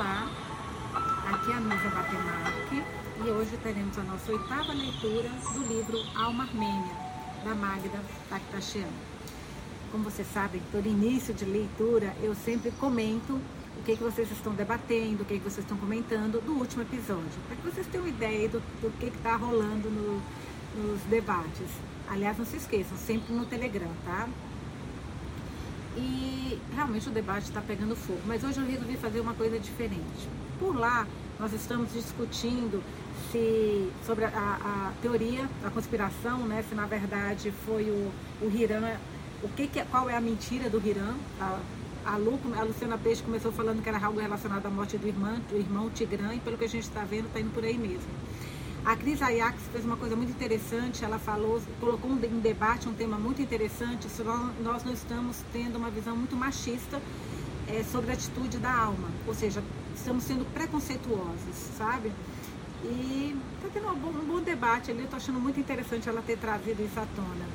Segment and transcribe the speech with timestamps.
[0.00, 0.30] Olá,
[1.30, 2.82] aqui é a Nusa Batemarque
[3.22, 6.94] e hoje teremos a nossa oitava leitura do livro Alma Armênia,
[7.44, 8.00] da Magda
[8.30, 8.88] Bakhtashian.
[9.92, 13.34] Como vocês sabem, todo início de leitura eu sempre comento
[13.78, 17.38] o que, que vocês estão debatendo, o que, que vocês estão comentando do último episódio,
[17.46, 20.22] para que vocês tenham ideia do, do que está rolando no,
[20.82, 21.68] nos debates.
[22.08, 24.26] Aliás, não se esqueçam, sempre no Telegram, tá?
[25.96, 28.20] E realmente o debate está pegando fogo.
[28.26, 30.28] Mas hoje eu resolvi fazer uma coisa diferente.
[30.58, 31.06] Por lá,
[31.38, 32.82] nós estamos discutindo
[33.30, 36.64] se sobre a, a teoria da conspiração, né?
[36.68, 38.12] Se na verdade foi o,
[38.42, 38.82] o Hiram,
[39.42, 41.14] o que, que é, qual é a mentira do Hiram?
[41.40, 41.58] A,
[42.04, 45.38] a, Lu, a Luciana Peixe começou falando que era algo relacionado à morte do irmão,
[45.48, 48.10] do irmão Tigran, e pelo que a gente está vendo, está indo por aí mesmo.
[48.84, 53.18] A Cris Ajax fez uma coisa muito interessante, ela falou, colocou em debate um tema
[53.18, 54.08] muito interessante,
[54.62, 57.00] nós não estamos tendo uma visão muito machista
[57.68, 59.62] é, sobre a atitude da alma, ou seja,
[59.94, 62.10] estamos sendo preconceituosos, sabe?
[62.82, 66.22] E está tendo um bom, um bom, debate ali, eu estou achando muito interessante ela
[66.22, 67.46] ter trazido isso à tona.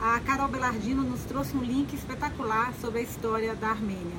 [0.00, 4.18] A Carol Belardino nos trouxe um link espetacular sobre a história da Armênia.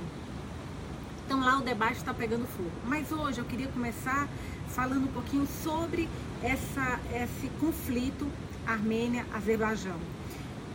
[1.25, 2.69] Então lá o debate está pegando fogo.
[2.85, 4.27] Mas hoje eu queria começar
[4.67, 6.09] falando um pouquinho sobre
[6.43, 8.27] essa, esse conflito
[8.65, 9.97] Armênia-Azerbaijão.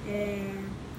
[0.06, 0.55] É,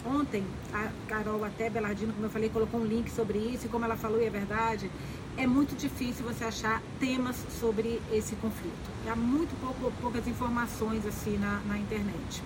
[0.06, 0.44] ontem,
[0.74, 3.96] a Carol até Belardino, como eu falei, colocou um link sobre isso, e como ela
[3.96, 4.90] falou, e é verdade,
[5.38, 8.90] é muito difícil você achar temas sobre esse conflito.
[9.08, 12.42] Há muito pouco, poucas informações assim na, na internet.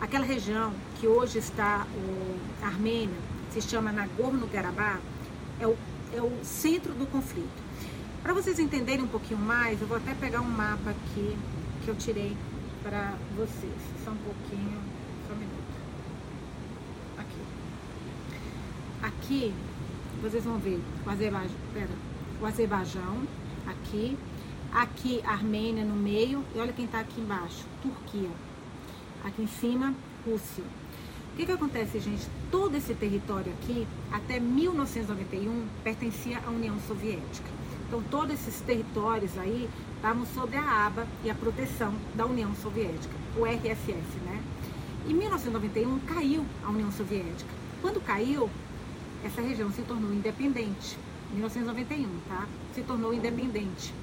[0.00, 3.18] Aquela região que hoje está o, Armênia,
[3.50, 5.00] se chama Nagorno-Karabakh,
[5.60, 5.76] é o,
[6.14, 7.63] é o centro do conflito.
[8.24, 11.36] Para vocês entenderem um pouquinho mais, eu vou até pegar um mapa aqui
[11.84, 12.34] que eu tirei
[12.82, 13.74] para vocês.
[14.02, 14.80] Só um pouquinho,
[15.28, 15.74] só um minuto.
[17.18, 17.42] Aqui.
[19.02, 19.54] Aqui,
[20.22, 21.90] vocês vão ver o Azerbaijão, pera,
[22.40, 23.24] o Azerbaijão
[23.66, 24.16] aqui,
[24.72, 28.30] aqui Armênia no meio, e olha quem está aqui embaixo, Turquia.
[29.22, 29.94] Aqui em cima,
[30.24, 30.64] Rússia.
[31.34, 32.26] O que, que acontece, gente?
[32.50, 37.63] Todo esse território aqui, até 1991, pertencia à União Soviética.
[37.94, 43.14] Então, todos esses territórios aí estavam sob a aba e a proteção da União Soviética,
[43.36, 44.42] o RSS, né?
[45.08, 47.48] Em 1991 caiu a União Soviética.
[47.80, 48.50] Quando caiu,
[49.24, 50.98] essa região se tornou independente.
[51.34, 52.48] 1991, tá?
[52.74, 53.94] Se tornou independente.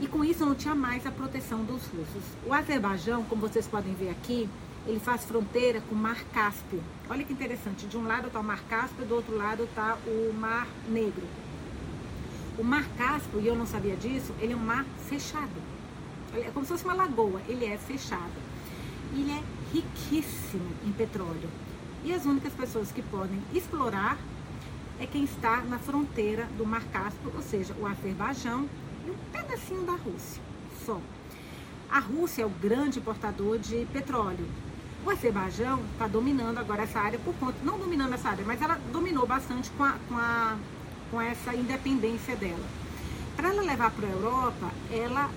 [0.00, 2.24] E com isso não tinha mais a proteção dos russos.
[2.46, 4.48] O Azerbaijão, como vocês podem ver aqui,
[4.86, 6.82] ele faz fronteira com o Mar Cáspio.
[7.10, 10.32] Olha que interessante, de um lado está o Mar Cáspio, do outro lado está o
[10.32, 11.41] Mar Negro.
[12.58, 15.50] O mar Cáspio, e eu não sabia disso, ele é um mar fechado.
[16.34, 18.32] É como se fosse uma lagoa, ele é fechado.
[19.14, 19.42] Ele é
[19.72, 21.48] riquíssimo em petróleo.
[22.04, 24.18] E as únicas pessoas que podem explorar
[25.00, 28.68] é quem está na fronteira do Mar Cáspio, ou seja, o Azerbaijão
[29.06, 30.42] e um pedacinho da Rússia,
[30.84, 31.00] só.
[31.90, 34.46] A Rússia é o grande importador de petróleo.
[35.04, 38.78] O Azerbaijão está dominando agora essa área por conta, não dominando essa área, mas ela
[38.92, 40.56] dominou bastante com a, com a
[41.12, 42.66] com essa independência dela.
[43.36, 45.30] Para ela levar para a Europa, ela,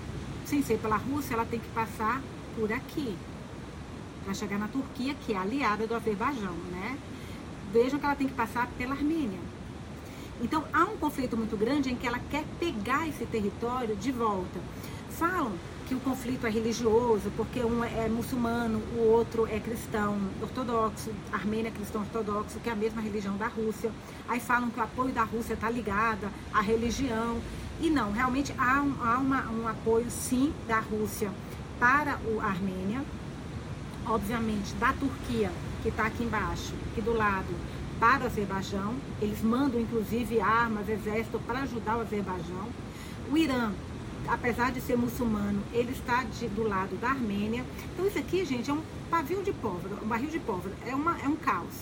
[0.46, 2.22] sem ser pela Rússia, ela tem que passar
[2.56, 3.14] por aqui.
[4.24, 6.98] Para chegar na Turquia, que é aliada do Azerbaijão, né?
[7.72, 9.38] Vejam que ela tem que passar pela Armênia.
[10.40, 14.58] Então há um conflito muito grande em que ela quer pegar esse território de volta.
[15.10, 15.52] Falam
[15.86, 21.68] que o conflito é religioso, porque um é muçulmano, o outro é cristão ortodoxo, Armênia
[21.68, 23.92] é cristão ortodoxo, que é a mesma religião da Rússia.
[24.28, 27.40] Aí falam que o apoio da Rússia está ligado à religião.
[27.80, 31.30] E não, realmente há um, há uma, um apoio sim da Rússia
[31.78, 33.04] para o Armênia,
[34.06, 35.52] obviamente da Turquia,
[35.82, 37.54] que está aqui embaixo, aqui do lado,
[38.00, 38.96] para o Azerbaijão.
[39.22, 42.68] Eles mandam inclusive armas, exército para ajudar o Azerbaijão.
[43.30, 43.70] O Irã
[44.28, 47.64] apesar de ser muçulmano, ele está de, do lado da Armênia.
[47.92, 51.18] Então isso aqui, gente, é um pavio de pólvora, um barril de pólvora, é, uma,
[51.20, 51.74] é um caos.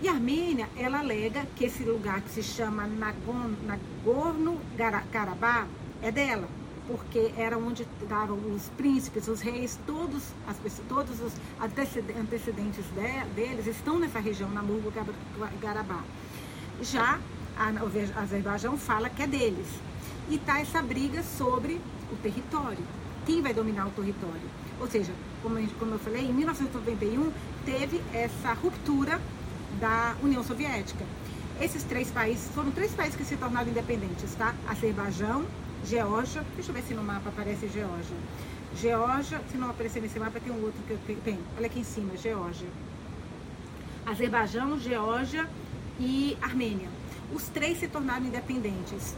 [0.00, 5.68] E a Armênia, ela alega que esse lugar que se chama Nagorno-Karabakh
[6.02, 6.48] é dela,
[6.88, 10.56] porque era onde estavam os príncipes, os reis, todos, as,
[10.88, 11.32] todos os
[12.18, 12.84] antecedentes
[13.36, 16.02] deles estão nessa região, Nagorno-Karabakh.
[16.80, 17.20] Já
[17.56, 17.68] a
[18.20, 19.68] Azerbaijão fala que é deles
[20.32, 21.78] e está essa briga sobre
[22.10, 22.82] o território.
[23.26, 24.40] Quem vai dominar o território?
[24.80, 25.12] Ou seja,
[25.42, 27.30] como, como eu falei, em 1991
[27.66, 29.20] teve essa ruptura
[29.78, 31.04] da União Soviética.
[31.60, 34.54] Esses três países foram três países que se tornaram independentes, tá?
[34.66, 35.44] Azerbaijão,
[35.84, 38.16] Geórgia, deixa eu ver se no mapa aparece Geórgia.
[38.74, 41.40] Geórgia, se não aparecer nesse mapa, tem um outro que eu tenho.
[41.58, 42.68] Olha aqui em cima, Geórgia.
[44.06, 45.46] Azerbaijão, Geórgia
[46.00, 46.88] e Armênia.
[47.34, 49.14] os três se tornaram independentes.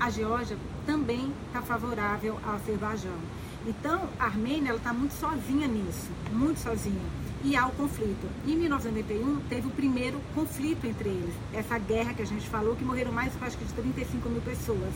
[0.00, 0.56] A Geórgia
[0.86, 3.18] também está favorável ao Azerbaijão.
[3.66, 7.04] Então, a Armênia está muito sozinha nisso, muito sozinha.
[7.44, 8.26] E há o conflito.
[8.46, 11.34] Em 1991, teve o primeiro conflito entre eles.
[11.52, 14.94] Essa guerra que a gente falou, que morreram mais, acho que, de 35 mil pessoas.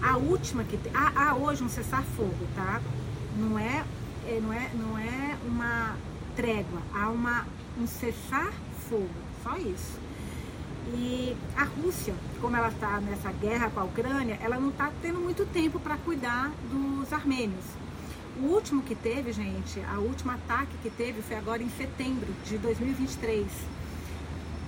[0.00, 0.92] A última que tem.
[0.94, 2.80] Há, há hoje um cessar-fogo, tá?
[3.36, 3.84] Não é,
[4.24, 5.96] é, não, é, não é uma
[6.36, 7.44] trégua, há uma,
[7.76, 9.10] um cessar-fogo.
[9.42, 10.01] Só isso.
[10.88, 15.20] E a Rússia, como ela está nessa guerra com a Ucrânia, ela não está tendo
[15.20, 17.64] muito tempo para cuidar dos armênios.
[18.40, 22.58] O último que teve, gente, a última ataque que teve foi agora em setembro de
[22.58, 23.46] 2023.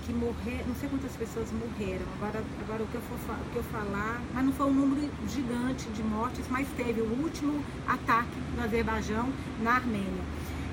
[0.05, 2.05] Que morrer, não sei quantas pessoas morreram.
[2.17, 5.11] Agora, agora o, que eu for, o que eu falar, mas não foi um número
[5.27, 9.27] gigante de mortes, mas teve o último ataque no Azerbaijão,
[9.61, 10.23] na Armênia.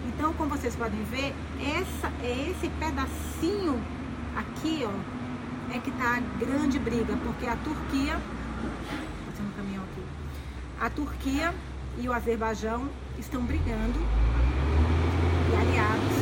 [0.06, 3.80] Então, como vocês podem ver, essa, é esse pedacinho
[4.36, 5.21] aqui, ó,
[5.74, 8.20] é que está a grande briga, porque a Turquia,
[9.40, 10.02] um caminhão aqui,
[10.78, 11.54] a Turquia
[11.98, 12.88] e o Azerbaijão
[13.18, 13.98] estão brigando
[15.50, 16.14] e aliados.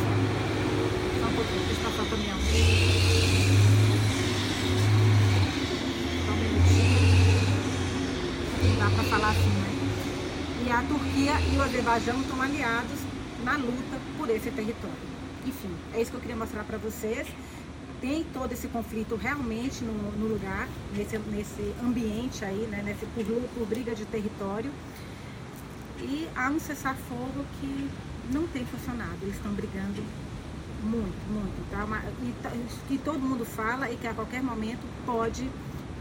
[1.19, 2.37] Só um pouquinho, deixa eu passar o caminhão.
[6.25, 7.11] Só um minutinho.
[8.63, 9.69] Não dá para falar assim, né?
[10.65, 12.99] E a Turquia e o Azerbaijão estão aliados
[13.43, 15.11] na luta por esse território.
[15.45, 17.27] Enfim, é isso que eu queria mostrar para vocês
[18.01, 23.23] tem todo esse conflito realmente no, no lugar, nesse, nesse ambiente aí, né, nesse, por,
[23.53, 24.71] por briga de território.
[25.99, 27.89] E há um cessar-fogo que
[28.33, 30.03] não tem funcionado, eles estão brigando
[30.83, 31.69] muito, muito.
[31.69, 31.85] Tá?
[31.85, 32.51] Uma, e tá,
[32.87, 35.47] que todo mundo fala e que a qualquer momento pode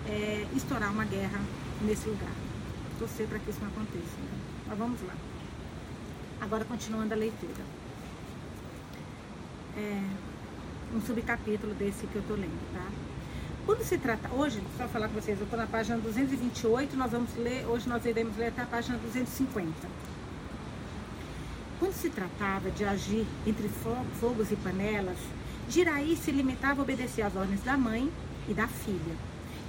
[0.09, 1.39] é, estourar uma guerra
[1.83, 2.33] nesse lugar.
[2.99, 4.17] Torcer para que isso não aconteça.
[4.19, 4.39] Né?
[4.69, 5.15] Mas vamos lá.
[6.41, 7.63] Agora continuando a leitura.
[9.77, 10.03] É,
[10.95, 12.87] um subcapítulo desse que eu estou lendo, tá?
[13.67, 17.37] Quando se trata, hoje, só falar com vocês, eu estou na página 228, nós vamos
[17.37, 19.71] ler, hoje nós iremos ler até a página 250.
[21.79, 23.69] Quando se tratava de agir entre
[24.21, 25.19] fogos e panelas,
[25.69, 28.11] Jiraí se limitava a obedecer às ordens da mãe
[28.49, 29.15] e da filha.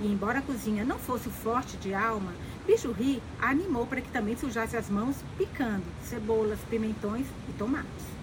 [0.01, 2.33] E embora a cozinha não fosse forte de alma,
[2.65, 8.20] Bijurri animou para que também sujasse as mãos picando cebolas, pimentões e tomates.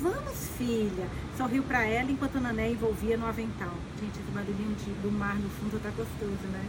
[0.00, 1.06] Vamos, filha,
[1.36, 3.74] sorriu para ela enquanto Nané envolvia no avental.
[4.00, 6.64] Gente, esse barulhinho de, do mar no fundo tá gostoso, né?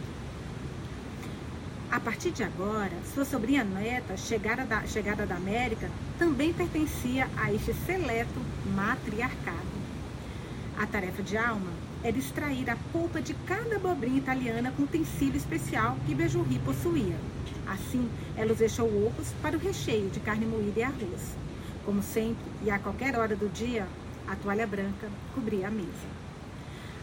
[1.90, 5.88] A partir de agora, sua sobrinha neta, chegada da, chegada da América,
[6.18, 8.38] também pertencia a este seleto
[8.76, 9.56] matriarcado.
[10.78, 11.72] A tarefa de Alma
[12.04, 17.16] era extrair a polpa de cada abobrinha italiana com utensílio especial que Bejurri possuía.
[17.66, 18.06] Assim,
[18.36, 21.42] ela os deixou ocos para o recheio de carne moída e arroz.
[21.84, 23.88] Como sempre, e a qualquer hora do dia,
[24.28, 26.22] a toalha branca cobria a mesa.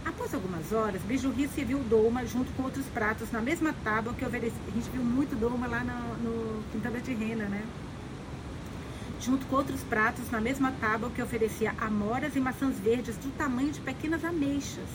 [0.05, 4.57] Após algumas horas, Bijurri serviu Doma junto com outros pratos na mesma tábua que oferecia.
[4.67, 7.63] A gente viu muito Doma lá no, no Quintana de né?
[9.19, 13.71] Junto com outros pratos na mesma tábua que oferecia amoras e maçãs verdes do tamanho
[13.71, 14.89] de pequenas ameixas.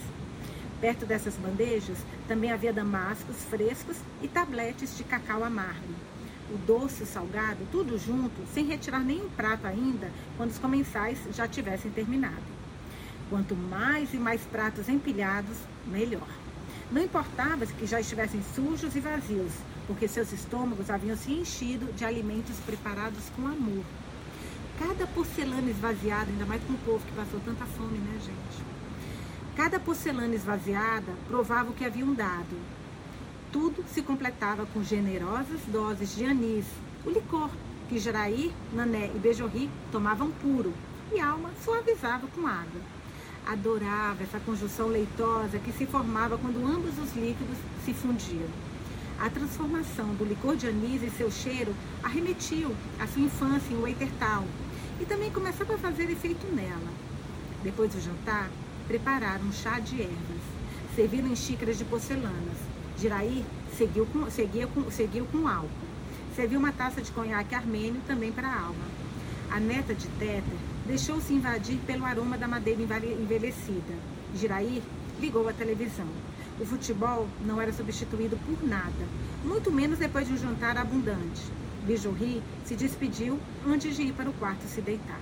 [0.80, 6.13] Perto dessas bandejas também havia damascos frescos e tabletes de cacau amargo
[6.52, 11.48] o doce, o salgado, tudo junto, sem retirar nenhum prato ainda, quando os comensais já
[11.48, 12.54] tivessem terminado.
[13.30, 15.56] Quanto mais e mais pratos empilhados,
[15.86, 16.28] melhor.
[16.92, 19.52] Não importava que já estivessem sujos e vazios,
[19.86, 23.84] porque seus estômagos haviam se enchido de alimentos preparados com amor.
[24.78, 28.64] Cada porcelana esvaziada, ainda mais com o povo que passou tanta fome, né, gente?
[29.56, 32.56] Cada porcelana esvaziada provava o que haviam dado,
[33.54, 36.66] tudo se completava com generosas doses de anis,
[37.06, 37.48] o licor
[37.88, 40.74] que Jaraí, Nané e Bejorri tomavam puro
[41.12, 42.80] e Alma suavizava com água.
[43.46, 48.48] Adorava essa conjunção leitosa que se formava quando ambos os líquidos se fundiam.
[49.20, 54.42] A transformação do licor de anis e seu cheiro arremetiu à sua infância em Waitertal
[55.00, 56.90] e também começava a fazer efeito nela.
[57.62, 58.50] Depois do jantar,
[58.88, 60.42] prepararam um chá de ervas,
[60.96, 63.44] serviram em xícaras de porcelanas Jiraí
[63.76, 65.68] seguiu com, seguia com, seguiu com álcool.
[66.34, 68.84] Serviu uma taça de conhaque armênio também para a alma.
[69.50, 70.42] A neta de Téter
[70.86, 73.94] deixou-se invadir pelo aroma da madeira envelhecida.
[74.34, 74.82] Jiraí
[75.20, 76.06] ligou a televisão.
[76.60, 79.08] O futebol não era substituído por nada,
[79.44, 81.42] muito menos depois de um jantar abundante.
[81.84, 85.20] Bijurri se despediu antes de ir para o quarto se deitar.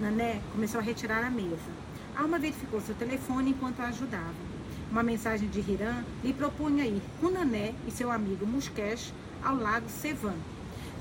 [0.00, 1.72] Nané começou a retirar a mesa.
[2.16, 4.53] Alma verificou seu telefone enquanto a ajudava.
[4.94, 9.88] Uma mensagem de Hiram lhe propunha ir com Nané e seu amigo Musquesh ao lago
[9.88, 10.36] Sevan.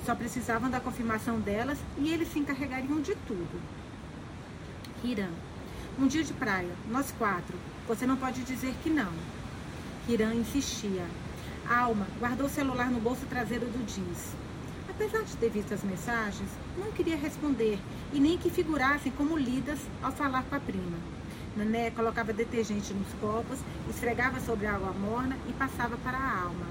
[0.04, 3.62] Só precisavam da confirmação delas e eles se encarregariam de tudo.
[5.04, 5.30] Hiram,
[6.00, 7.56] um dia de praia, nós quatro.
[7.88, 9.14] Você não pode dizer que não.
[10.10, 11.06] Hiram insistia.
[11.70, 14.34] Alma guardou o celular no bolso traseiro do jeans.
[14.90, 17.78] Apesar de ter visto as mensagens, não queria responder
[18.12, 20.98] e nem que figurassem como lidas ao falar com a prima.
[21.56, 26.66] Nané colocava detergente nos copos, esfregava sobre a água morna e passava para a alma.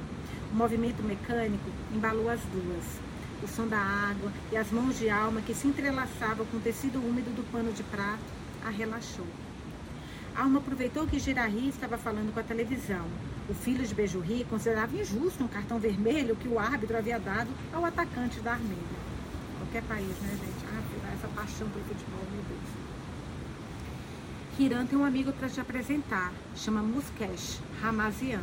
[0.53, 2.85] O movimento mecânico embalou as duas.
[3.43, 6.99] O som da água e as mãos de alma que se entrelaçavam com o tecido
[6.99, 8.25] úmido do pano de prato
[8.65, 9.27] a relaxou.
[10.35, 13.07] Alma aproveitou que Girarri estava falando com a televisão.
[13.49, 17.85] O filho de Bejurri considerava injusto um cartão vermelho que o árbitro havia dado ao
[17.85, 19.03] atacante da Armênia.
[19.59, 20.67] Qualquer país, né, gente?
[20.73, 22.82] Ah, essa paixão pelo futebol, meu Deus.
[24.59, 26.31] Hiran tem um amigo para te apresentar.
[26.55, 28.43] Chama Muskesh Ramazian.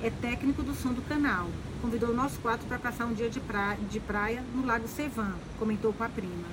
[0.00, 1.48] É técnico do som do canal.
[1.82, 5.92] Convidou nós quatro para passar um dia de praia, de praia no Lago Sevan, comentou
[5.92, 6.46] com a prima.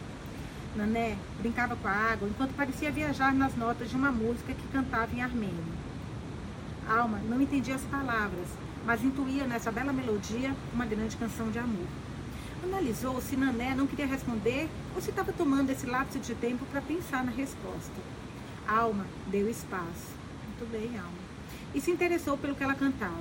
[0.75, 5.15] Nané brincava com a água enquanto parecia viajar nas notas de uma música que cantava
[5.15, 5.63] em armênio.
[6.89, 8.47] Alma não entendia as palavras,
[8.83, 11.87] mas intuía nessa bela melodia uma grande canção de amor.
[12.63, 16.81] Analisou se Nané não queria responder ou se estava tomando esse lapso de tempo para
[16.81, 17.93] pensar na resposta.
[18.67, 20.11] Alma deu espaço.
[20.45, 21.17] Muito bem, Alma.
[21.73, 23.13] E se interessou pelo que ela cantava.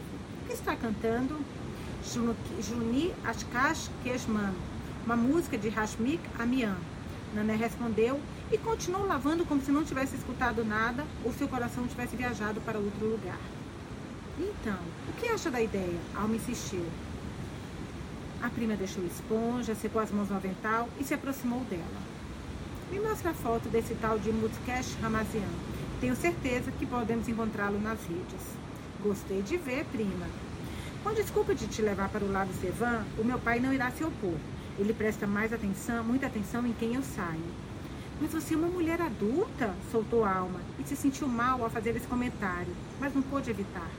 [0.42, 1.38] O que está cantando?
[2.04, 4.54] Juni Ashkash Keshman,
[5.04, 6.76] uma música de Hashmik Amian,
[7.34, 12.16] Nané respondeu e continuou lavando como se não tivesse escutado nada ou seu coração tivesse
[12.16, 13.38] viajado para outro lugar.
[14.38, 15.98] Então, o que acha da ideia?
[16.14, 16.84] Alma insistiu.
[18.42, 22.05] A prima deixou esponja, secou as mãos no avental e se aproximou dela.
[22.90, 25.42] Me mostra a foto desse tal de Mutkesh Ramazian.
[26.00, 28.40] Tenho certeza que podemos encontrá-lo nas redes.
[29.02, 30.26] Gostei de ver, prima.
[31.02, 34.04] Com desculpa de te levar para o lado Sevan, o meu pai não irá se
[34.04, 34.36] opor.
[34.78, 37.50] Ele presta mais atenção, muita atenção em quem eu saio.
[38.20, 41.96] Mas você é uma mulher adulta, soltou a alma e se sentiu mal ao fazer
[41.96, 43.90] esse comentário, mas não pôde evitar.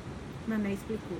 [0.48, 1.20] Nané explicou.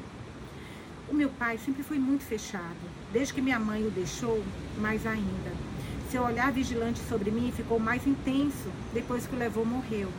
[1.10, 2.76] O meu pai sempre foi muito fechado,
[3.12, 4.42] desde que minha mãe o deixou,
[4.80, 5.67] mais ainda.
[6.12, 10.10] Seu olhar vigilante sobre mim ficou mais intenso depois que o levou morreu.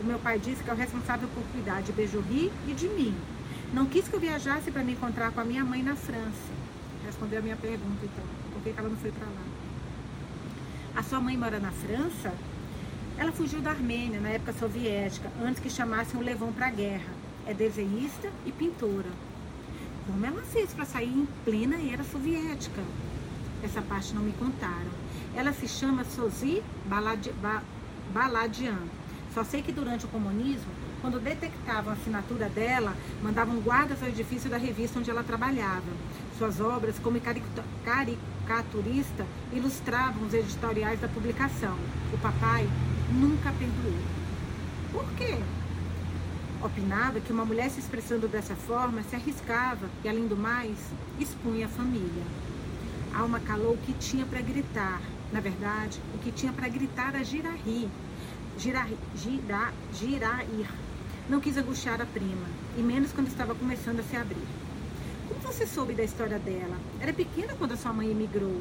[0.00, 3.12] O meu pai disse que é o responsável por cuidar de Bejurri e de mim.
[3.72, 6.52] Não quis que eu viajasse para me encontrar com a minha mãe na França.
[7.04, 9.42] Respondeu a minha pergunta, então por que ela não foi para lá?
[10.94, 12.32] A sua mãe mora na França?
[13.18, 17.12] Ela fugiu da Armênia na época soviética, antes que chamassem o Levão para a guerra.
[17.44, 19.10] É desenhista e pintora.
[20.06, 22.82] Como ela fez para sair em plena era soviética?
[23.64, 25.03] Essa parte não me contaram.
[25.36, 26.62] Ela se chama Sozi
[28.12, 28.78] Baladian.
[29.34, 34.48] Só sei que durante o comunismo, quando detectavam a assinatura dela, mandavam guardas ao edifício
[34.48, 35.82] da revista onde ela trabalhava.
[36.38, 41.76] Suas obras, como caricaturista, ilustravam os editoriais da publicação.
[42.12, 42.68] O papai
[43.12, 43.98] nunca perdoou.
[44.92, 45.36] Por quê?
[46.62, 50.78] Opinava que uma mulher se expressando dessa forma se arriscava e, além do mais,
[51.18, 52.22] expunha a família.
[53.12, 55.00] Alma calou o que tinha para gritar.
[55.34, 57.88] Na verdade, o que tinha para gritar a Girarri.
[58.56, 60.70] Girarri, gira, girair.
[61.28, 62.46] Não quis angustiar a prima,
[62.78, 64.46] e menos quando estava começando a se abrir.
[65.26, 66.76] Como você soube da história dela?
[67.00, 68.60] Era pequena quando a sua mãe emigrou.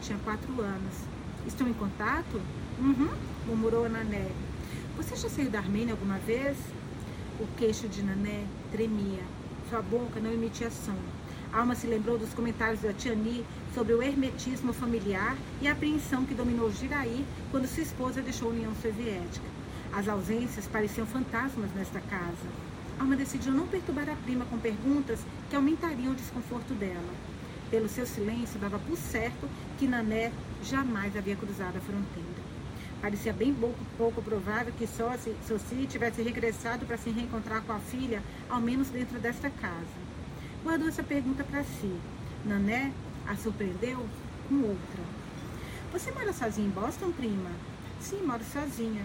[0.00, 0.94] Tinha quatro anos.
[1.44, 2.40] Estão em contato?
[2.78, 3.08] Uhum,
[3.48, 4.28] murmurou Nané.
[4.96, 6.56] Você já saiu da Armênia alguma vez?
[7.40, 9.24] O queixo de Nané tremia.
[9.68, 10.94] Sua boca não emitia som.
[11.52, 16.34] Alma se lembrou dos comentários da Tiani sobre o hermetismo familiar e a apreensão que
[16.34, 19.46] dominou Giraí quando sua esposa deixou a União Soviética.
[19.92, 22.48] As ausências pareciam fantasmas nesta casa.
[22.98, 27.14] Alma decidiu não perturbar a prima com perguntas que aumentariam o desconforto dela.
[27.70, 29.48] Pelo seu silêncio, dava por certo
[29.78, 30.30] que Nané
[30.62, 32.52] jamais havia cruzado a fronteira.
[33.00, 38.22] Parecia bem pouco, pouco provável que Soci tivesse regressado para se reencontrar com a filha,
[38.48, 40.12] ao menos dentro desta casa.
[40.62, 41.92] Guardou essa pergunta para si.
[42.44, 42.92] Nané
[43.26, 44.06] a surpreendeu
[44.48, 45.02] com outra.
[45.92, 47.50] Você mora sozinha em Boston, prima?
[48.00, 49.04] Sim, moro sozinha.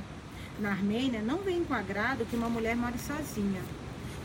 [0.60, 3.62] Na Armênia, não vem com agrado que uma mulher more sozinha.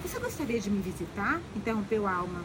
[0.03, 1.41] Você gostaria de me visitar?
[1.55, 2.43] Interrompeu Alma.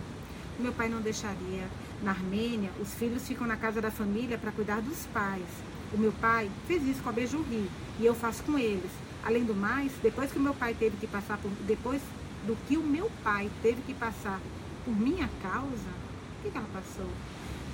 [0.60, 1.68] Meu pai não deixaria.
[2.02, 5.48] Na Armênia, os filhos ficam na casa da família para cuidar dos pais.
[5.94, 8.92] O meu pai fez isso com a Bejurri e eu faço com eles.
[9.24, 12.02] Além do mais, depois que o meu pai teve que passar por, depois
[12.46, 14.40] do que o meu pai teve que passar
[14.84, 17.10] por minha causa, o que, que ela passou?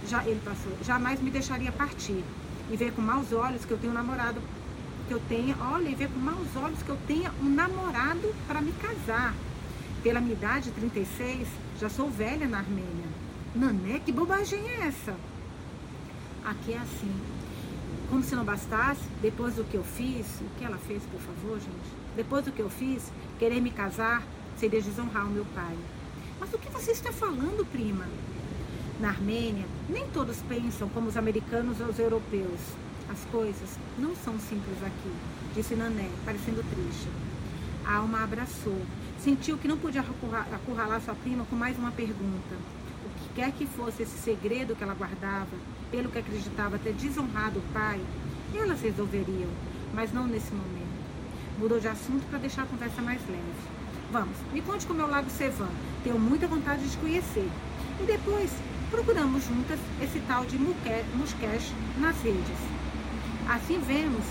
[0.08, 0.74] Já ele passou.
[0.84, 2.24] Jamais me deixaria partir
[2.70, 4.42] e ver com maus olhos que eu tenho um namorado
[5.08, 8.62] que eu tenha, olha, e ver com maus olhos que eu tenha um namorado para
[8.62, 9.34] me casar.
[10.02, 11.48] Pela minha idade, 36,
[11.80, 13.06] já sou velha na Armênia.
[13.56, 15.16] Nané, que bobagem é essa?
[16.46, 17.14] Aqui é assim.
[18.10, 21.60] Como se não bastasse, depois do que eu fiz, o que ela fez, por favor,
[21.60, 22.04] gente?
[22.16, 24.24] Depois do que eu fiz, querer me casar
[24.58, 25.76] seria desonrar o meu pai.
[26.40, 28.06] Mas o que você está falando, prima?
[29.04, 32.62] Na Armênia, nem todos pensam como os americanos ou os europeus.
[33.12, 35.12] As coisas não são simples aqui,
[35.54, 37.10] disse Nané, parecendo triste.
[37.86, 38.82] A alma abraçou.
[39.20, 40.06] Sentiu que não podia
[40.54, 42.56] acurralar sua prima com mais uma pergunta.
[43.06, 45.52] O que quer que fosse esse segredo que ela guardava,
[45.92, 48.00] pelo que acreditava ter desonrado o pai,
[48.56, 49.50] elas resolveriam,
[49.94, 51.04] mas não nesse momento.
[51.60, 53.44] Mudou de assunto para deixar a conversa mais leve.
[54.14, 55.68] Vamos, me conte como é o Lago Sevan.
[56.06, 57.50] Tenho muita vontade de conhecer.
[58.00, 58.50] E depois,
[58.94, 62.60] procuramos juntas esse tal de Musquesh nas redes.
[63.50, 64.24] Assim vemos.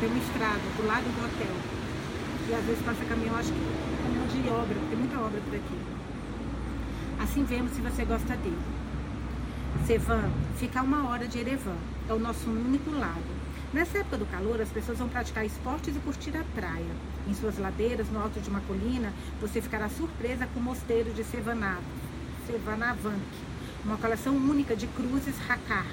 [0.00, 1.54] Tem uma estrada do lado do hotel.
[2.48, 3.60] E às vezes passa caminhão, acho que
[4.02, 5.78] caminhão de obra, tem muita obra por aqui.
[7.22, 8.58] Assim vemos se você gosta dele.
[9.86, 11.76] Sevan fica uma hora de Erevan.
[12.08, 13.39] É o nosso único lago.
[13.72, 16.90] Nessa época do calor, as pessoas vão praticar esportes e curtir a praia.
[17.28, 21.22] Em suas ladeiras, no alto de uma colina, você ficará surpresa com o mosteiro de
[21.22, 21.80] Sevanav,
[22.48, 23.22] Sevanavank,
[23.84, 25.86] uma coleção única de cruzes Hakar,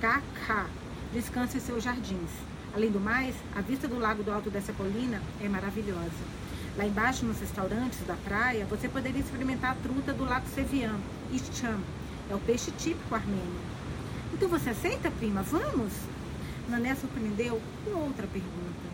[0.00, 0.66] Kakha.
[1.12, 2.30] Descanse em seus jardins.
[2.72, 6.22] Além do mais, a vista do lago do alto dessa colina é maravilhosa.
[6.76, 11.00] Lá embaixo, nos restaurantes da praia, você poderia experimentar a truta do lago Sevian,
[11.32, 11.80] Ischam.
[12.30, 13.60] É o peixe típico armênio.
[14.32, 15.42] Então você aceita, prima?
[15.42, 15.92] Vamos?
[16.70, 18.90] Nané surpreendeu com outra pergunta.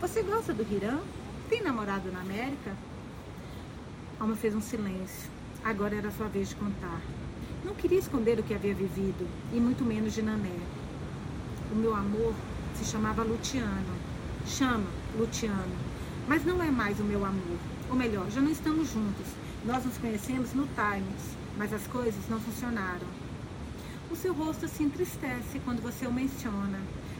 [0.00, 1.00] Você gosta do Hiram?
[1.48, 2.70] Tem namorado na América?
[4.20, 5.28] Alma fez um silêncio.
[5.64, 7.00] Agora era sua vez de contar.
[7.64, 10.56] Não queria esconder o que havia vivido, e muito menos de Nané.
[11.72, 12.32] O meu amor
[12.76, 13.98] se chamava Luciano.
[14.46, 14.86] Chama
[15.18, 15.76] Luciano.
[16.28, 17.58] Mas não é mais o meu amor.
[17.90, 19.26] Ou melhor, já não estamos juntos.
[19.64, 23.23] Nós nos conhecemos no Times, mas as coisas não funcionaram.
[24.14, 26.78] O seu rosto se entristece quando você o menciona.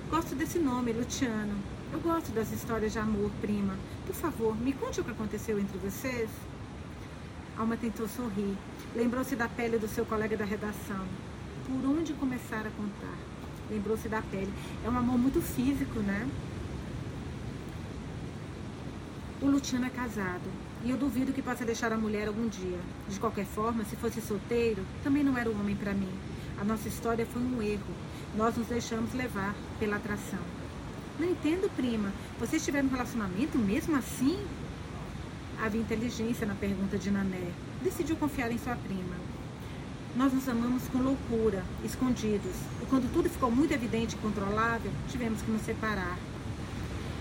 [0.09, 1.57] Gosto desse nome, Luciano.
[1.93, 3.75] Eu gosto das histórias de amor, prima.
[4.07, 6.31] Por favor, me conte o que aconteceu entre vocês.
[7.59, 8.57] Alma tentou sorrir.
[8.95, 11.05] Lembrou-se da pele do seu colega da redação.
[11.67, 13.19] Por onde começar a contar?
[13.69, 14.55] Lembrou-se da pele.
[14.85, 16.31] É um amor muito físico, né?
[19.43, 20.49] O Luciano é casado.
[20.85, 22.79] E eu duvido que possa deixar a mulher algum dia.
[23.09, 26.34] De qualquer forma, se fosse solteiro, também não era o homem para mim.
[26.61, 27.95] A nossa história foi um erro.
[28.37, 30.39] Nós nos deixamos levar pela atração.
[31.19, 32.13] Não entendo, prima.
[32.39, 34.39] Vocês tiveram um relacionamento mesmo assim?
[35.63, 37.51] Havia inteligência na pergunta de Nané.
[37.83, 39.15] Decidiu confiar em sua prima.
[40.17, 42.55] Nós nos amamos com loucura, escondidos.
[42.83, 46.17] E quando tudo ficou muito evidente e controlável, tivemos que nos separar.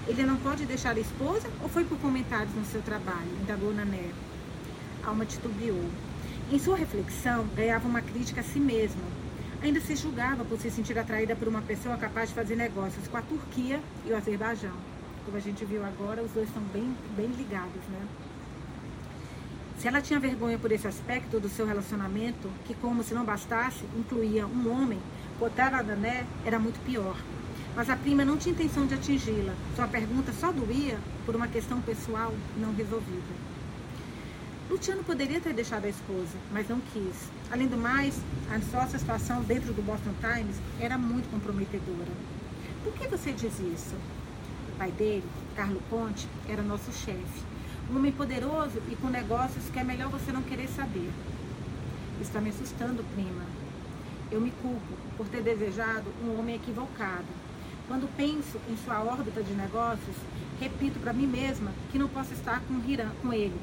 [0.08, 3.30] Ele não pode deixar a esposa ou foi por comentários no seu trabalho?
[3.42, 4.12] Indagou Nané.
[5.04, 5.90] Alma titubeou.
[6.54, 9.02] Em sua reflexão, ganhava uma crítica a si mesmo,
[9.60, 13.18] ainda se julgava por se sentir atraída por uma pessoa capaz de fazer negócios com
[13.18, 14.76] a Turquia e o Azerbaijão.
[15.26, 18.08] Como a gente viu agora, os dois estão bem, bem ligados, né?
[19.80, 23.84] Se ela tinha vergonha por esse aspecto do seu relacionamento, que como se não bastasse,
[23.98, 25.00] incluía um homem,
[25.40, 27.18] botar a Dané era muito pior.
[27.76, 29.56] Mas a prima não tinha intenção de atingi-la.
[29.76, 33.53] Sua pergunta só doía por uma questão pessoal não resolvida.
[34.74, 37.30] Luciano poderia ter deixado a esposa, mas não quis.
[37.52, 38.20] Além do mais,
[38.52, 42.12] a sua situação dentro do Boston Times era muito comprometedora.
[42.84, 43.94] Por que você diz isso?
[44.74, 45.24] O pai dele,
[45.56, 47.44] Carlo Conte, era nosso chefe.
[47.92, 51.12] Um homem poderoso e com negócios que é melhor você não querer saber.
[52.20, 53.46] Está me assustando, prima.
[54.32, 57.28] Eu me culpo por ter desejado um homem equivocado.
[57.88, 60.16] Quando penso em sua órbita de negócios,
[60.60, 63.56] repito para mim mesma que não posso estar com, Hiram, com ele,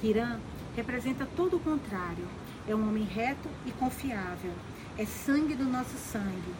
[0.00, 0.38] Hiram
[0.76, 2.24] representa todo o contrário.
[2.68, 4.52] É um homem reto e confiável.
[4.96, 6.54] É sangue do nosso sangue.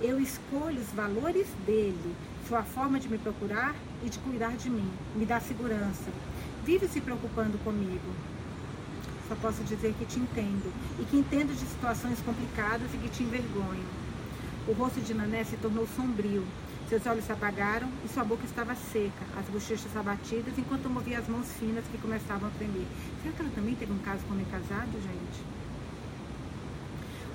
[0.00, 2.14] Eu escolho os valores dele,
[2.46, 4.88] sua forma de me procurar e de cuidar de mim.
[5.16, 6.10] Me dá segurança.
[6.64, 8.14] Vive se preocupando comigo.
[9.28, 13.24] Só posso dizer que te entendo e que entendo de situações complicadas e que te
[13.24, 13.84] envergonho.
[14.68, 16.44] O rosto de Nané se tornou sombrio
[16.94, 21.26] seus olhos se apagaram e sua boca estava seca, as bochechas abatidas, enquanto movia as
[21.26, 22.86] mãos finas que começavam a tremer.
[23.20, 25.42] Será que ela também teve um caso com homem casado, gente?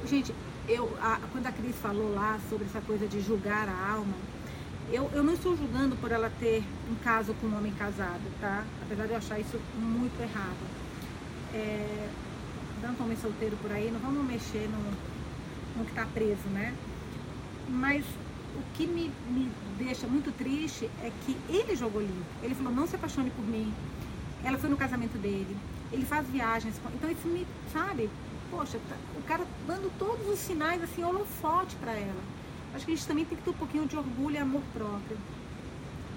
[0.07, 0.33] Gente,
[0.65, 4.13] eu, a, quando a Cris falou lá sobre essa coisa de julgar a alma,
[4.93, 8.63] eu, eu não estou julgando por ela ter um caso com um homem casado, tá?
[8.83, 10.65] Apesar de eu achar isso muito errado.
[11.53, 12.07] É,
[12.81, 16.73] tanto homem solteiro por aí, não vamos mexer no, no que está preso, né?
[17.67, 18.05] Mas
[18.59, 22.25] o que me, me deixa muito triste é que ele jogou limpo.
[22.43, 23.73] Ele falou, não se apaixone por mim.
[24.43, 25.55] Ela foi no casamento dele.
[25.91, 26.75] Ele faz viagens.
[26.93, 28.09] Então isso me, sabe?
[28.51, 32.21] Poxa, tá, o cara dando todos os sinais, assim, holofote para ela.
[32.73, 35.17] Acho que a gente também tem que ter um pouquinho de orgulho e amor próprio.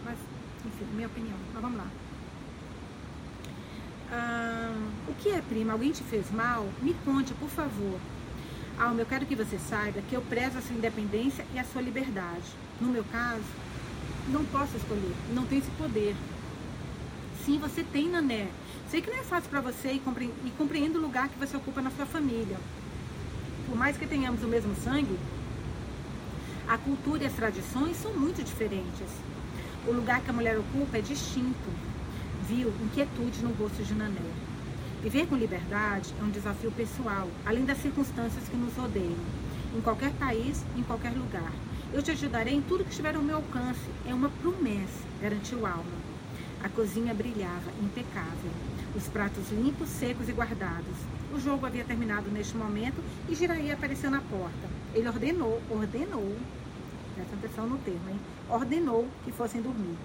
[0.05, 0.19] Mas
[0.67, 1.37] Enfim, minha opinião.
[1.53, 1.87] Mas vamos lá.
[4.11, 4.75] Ah,
[5.09, 5.73] o que é, prima?
[5.73, 6.69] Alguém te fez mal?
[6.83, 7.99] Me conte, por favor.
[8.79, 11.83] Alma, eu quero que você saiba que eu prezo a sua independência e a sua
[11.83, 12.45] liberdade.
[12.81, 13.45] No meu caso,
[14.29, 16.17] não posso escolher, não tenho esse poder.
[17.45, 18.49] Sim, você tem, Nané.
[18.91, 20.03] Sei que não é fácil para você e,
[20.45, 22.57] e compreendo o lugar que você ocupa na sua família.
[23.67, 25.19] Por mais que tenhamos o mesmo sangue,
[26.69, 29.09] a cultura e as tradições são muito diferentes.
[29.87, 31.71] O lugar que a mulher ocupa é distinto.
[32.49, 34.52] Viu inquietude no rosto de Nané.
[35.03, 39.17] Viver com liberdade é um desafio pessoal, além das circunstâncias que nos rodeiam.
[39.77, 41.53] Em qualquer país, em qualquer lugar.
[41.93, 43.81] Eu te ajudarei em tudo que estiver ao meu alcance.
[44.07, 46.13] É uma promessa, garantiu Alma.
[46.63, 48.53] A cozinha brilhava, impecável.
[48.95, 50.97] Os pratos limpos, secos e guardados.
[51.35, 54.69] O jogo havia terminado neste momento e Giraí apareceu na porta.
[54.95, 56.37] Ele ordenou, ordenou,
[57.17, 58.21] presta atenção no termo, hein?
[58.49, 59.97] Ordenou que fossem dormir.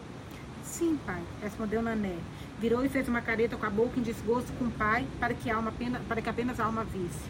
[0.64, 2.18] Sim, pai, respondeu Nané.
[2.60, 5.50] Virou e fez uma careta com a boca em desgosto com o pai para que,
[5.50, 7.30] alma apenas, para que apenas a alma visse.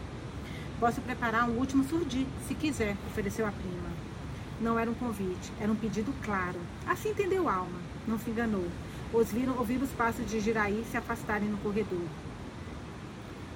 [0.80, 3.88] Posso preparar um último surdi, se quiser, ofereceu a prima.
[4.60, 6.58] Não era um convite, era um pedido claro.
[6.86, 8.66] Assim entendeu Alma, não se enganou.
[9.12, 12.06] Ouviram, ouviram os passos de Giraí se afastarem no corredor.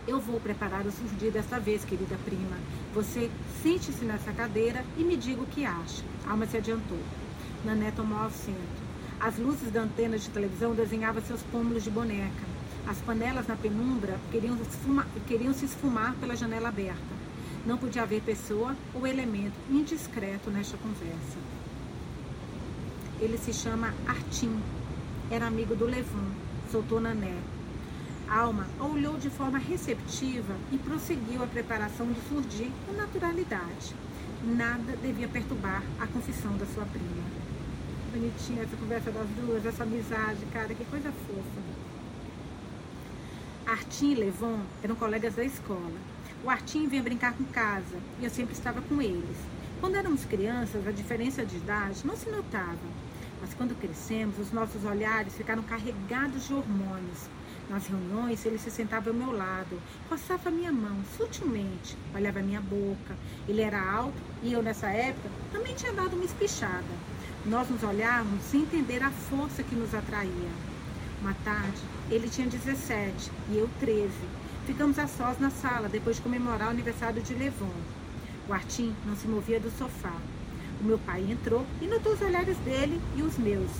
[0.06, 2.56] Eu vou preparar o surdi desta vez, querida prima.
[2.92, 3.30] Você
[3.62, 6.04] sente-se nessa cadeira e me diga o que acha.
[6.28, 6.98] Alma se adiantou.
[7.64, 8.81] Nané tomou assento.
[9.22, 12.44] As luzes da antena de televisão desenhavam seus pômulos de boneca.
[12.88, 17.14] As panelas na penumbra queriam, esfumar, queriam se esfumar pela janela aberta.
[17.64, 21.38] Não podia haver pessoa ou elemento indiscreto nesta conversa.
[23.20, 24.58] Ele se chama Artim.
[25.30, 26.32] Era amigo do Levon,
[26.72, 27.38] soltou Nané.
[28.28, 33.94] Alma olhou de forma receptiva e prosseguiu a preparação de surgir com naturalidade.
[34.42, 37.41] Nada devia perturbar a confissão da sua prima
[38.12, 41.82] bonitinha essa conversa das duas, essa amizade, cara, que coisa fofa.
[43.66, 45.98] Artim e Levon eram colegas da escola.
[46.44, 49.36] O Artim vinha brincar com casa e eu sempre estava com eles.
[49.80, 52.78] Quando éramos crianças, a diferença de idade não se notava.
[53.40, 57.28] Mas quando crescemos, os nossos olhares ficaram carregados de hormônios.
[57.70, 63.16] Nas reuniões, ele se sentava ao meu lado, roçava minha mão sutilmente, olhava minha boca.
[63.48, 67.11] Ele era alto e eu, nessa época, também tinha dado uma espichada.
[67.44, 70.50] Nós nos olhávamos sem entender a força que nos atraía.
[71.20, 74.10] Uma tarde, ele tinha 17 e eu 13.
[74.64, 77.74] Ficamos a sós na sala depois de comemorar o aniversário de Levon.
[78.48, 80.16] O Artim não se movia do sofá.
[80.80, 83.72] O meu pai entrou e notou os olhares dele e os meus.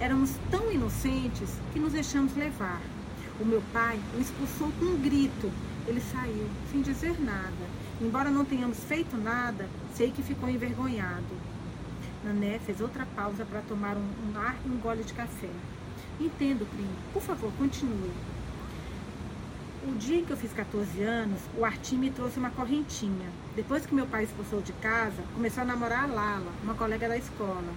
[0.00, 2.82] Éramos tão inocentes que nos deixamos levar.
[3.40, 5.52] O meu pai o expulsou com um grito.
[5.86, 7.52] Ele saiu, sem dizer nada.
[8.00, 11.57] Embora não tenhamos feito nada, sei que ficou envergonhado.
[12.28, 15.48] Nané fez outra pausa para tomar um, um ar e um gole de café.
[16.20, 16.94] Entendo, primo.
[17.10, 18.12] Por favor, continue.
[19.86, 23.30] O dia em que eu fiz 14 anos, o Artim me trouxe uma correntinha.
[23.56, 27.16] Depois que meu pai expulsou de casa, começou a namorar a Lala, uma colega da
[27.16, 27.72] escola.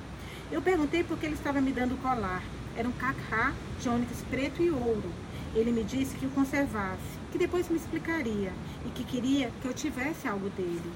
[0.51, 2.43] Eu perguntei por que ele estava me dando o colar.
[2.75, 5.09] Era um cacá de ônix preto e ouro.
[5.55, 8.51] Ele me disse que o conservasse, que depois me explicaria
[8.85, 10.91] e que queria que eu tivesse algo dele.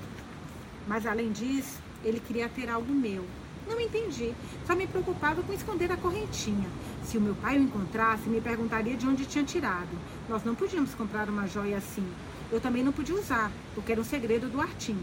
[0.85, 3.23] Mas além disso, ele queria ter algo meu.
[3.67, 4.33] Não entendi.
[4.65, 6.69] Só me preocupava com esconder a correntinha.
[7.03, 9.89] Se o meu pai o encontrasse, me perguntaria de onde tinha tirado.
[10.29, 12.07] Nós não podíamos comprar uma joia assim.
[12.51, 14.97] Eu também não podia usar, porque era um segredo do Artim.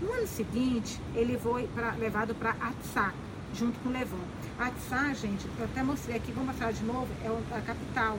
[0.00, 3.14] No ano seguinte, ele foi pra, levado para Atsak,
[3.54, 4.16] junto com Levon.
[4.58, 8.18] Atsak, gente, eu até mostrei aqui, vou mostrar de novo, é a capital.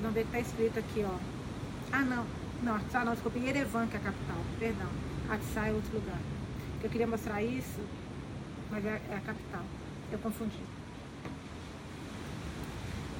[0.00, 1.16] Vamos ver que está escrito aqui, ó.
[1.92, 2.26] Ah, não.
[2.62, 4.36] Não, Atsak não, desculpa, Yerevan, que é a capital.
[4.58, 4.88] Perdão.
[5.30, 6.33] Atsai é outro lugar.
[6.84, 7.80] Eu queria mostrar isso,
[8.70, 9.62] mas é, é a capital.
[10.12, 10.60] Eu confundi.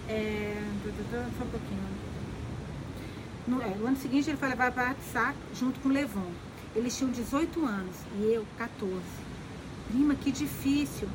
[0.06, 0.62] É,
[1.38, 1.82] só um pouquinho.
[3.48, 6.30] No, é, no ano seguinte ele foi levado para Atsak junto com Levon.
[6.76, 9.00] Eles tinham 18 anos e eu 14.
[9.88, 11.08] Prima, que difícil.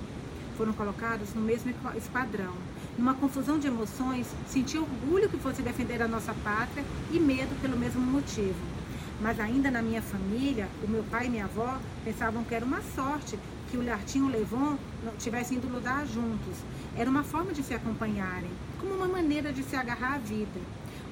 [0.57, 2.55] Foram colocados no mesmo esquadrão.
[2.97, 7.77] Numa confusão de emoções, senti orgulho que fosse defender a nossa pátria e medo pelo
[7.77, 8.78] mesmo motivo.
[9.21, 12.81] Mas ainda na minha família, o meu pai e minha avó pensavam que era uma
[12.95, 13.37] sorte
[13.69, 14.77] que o Lartinho e o Levon
[15.17, 16.57] tivessem ido lutar juntos.
[16.97, 20.59] Era uma forma de se acompanharem, como uma maneira de se agarrar à vida.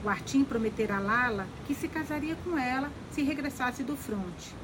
[0.03, 4.55] O Artim prometera a Lala que se casaria com ela se regressasse do fronte.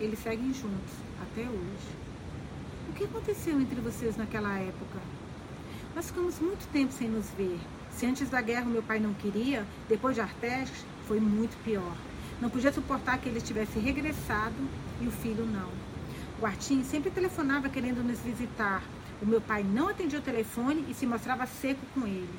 [0.00, 2.02] Eles seguem juntos, até hoje.
[2.88, 5.00] O que aconteceu entre vocês naquela época?
[5.94, 7.58] Nós ficamos muito tempo sem nos ver.
[7.90, 11.94] Se antes da guerra meu pai não queria, depois de Artes foi muito pior.
[12.42, 14.56] Não podia suportar que ele tivesse regressado
[15.00, 15.68] e o filho não.
[16.40, 18.82] O Artim sempre telefonava querendo nos visitar.
[19.22, 22.34] O meu pai não atendia o telefone e se mostrava seco com ele.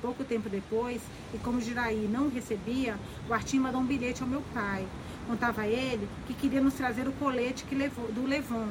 [0.00, 1.02] Pouco tempo depois,
[1.34, 2.96] e como Jiraí não recebia,
[3.28, 4.86] o Artim mandou um bilhete ao meu pai.
[5.26, 8.68] Contava a ele que queria nos trazer o colete que levou, do Levon.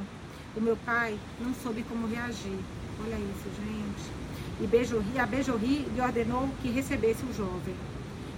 [0.56, 2.60] O meu pai não soube como reagir.
[3.04, 4.10] Olha isso, gente.
[4.62, 7.76] E Bejorri, a Bejorri lhe ordenou que recebesse o jovem.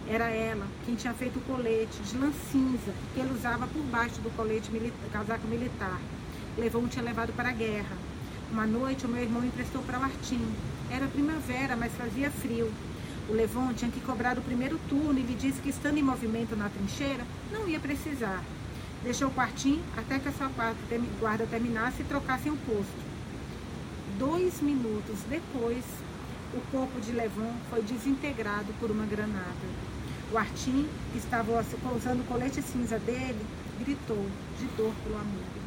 [0.09, 4.19] Era ela quem tinha feito o colete de lã cinza que ele usava por baixo
[4.21, 5.99] do colete militar, casaco militar.
[6.57, 7.97] Levon tinha levado para a guerra.
[8.51, 10.45] Uma noite, o meu irmão emprestou para o Artim.
[10.91, 12.71] Era primavera, mas fazia frio.
[13.29, 16.55] O Levon tinha que cobrar o primeiro turno e lhe disse que, estando em movimento
[16.55, 18.43] na trincheira, não ia precisar.
[19.01, 20.51] Deixou o quartinho até que a sua
[21.19, 23.13] guarda terminasse e trocassem o posto.
[24.19, 25.83] Dois minutos depois,
[26.55, 29.67] o corpo de Levon foi desintegrado por uma granada.
[30.31, 33.45] O Artim, que estava usando o colete cinza dele,
[33.79, 34.25] gritou
[34.59, 35.63] de dor pelo amigo.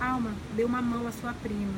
[0.00, 1.72] Alma deu uma mão à sua prima.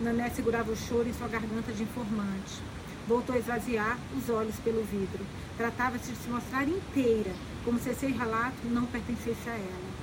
[0.00, 2.60] Nané segurava o choro em sua garganta de informante.
[3.08, 5.24] Voltou a esvaziar os olhos pelo vidro.
[5.56, 7.32] Tratava-se de se mostrar inteira,
[7.64, 10.01] como se esse relato não pertencesse a ela.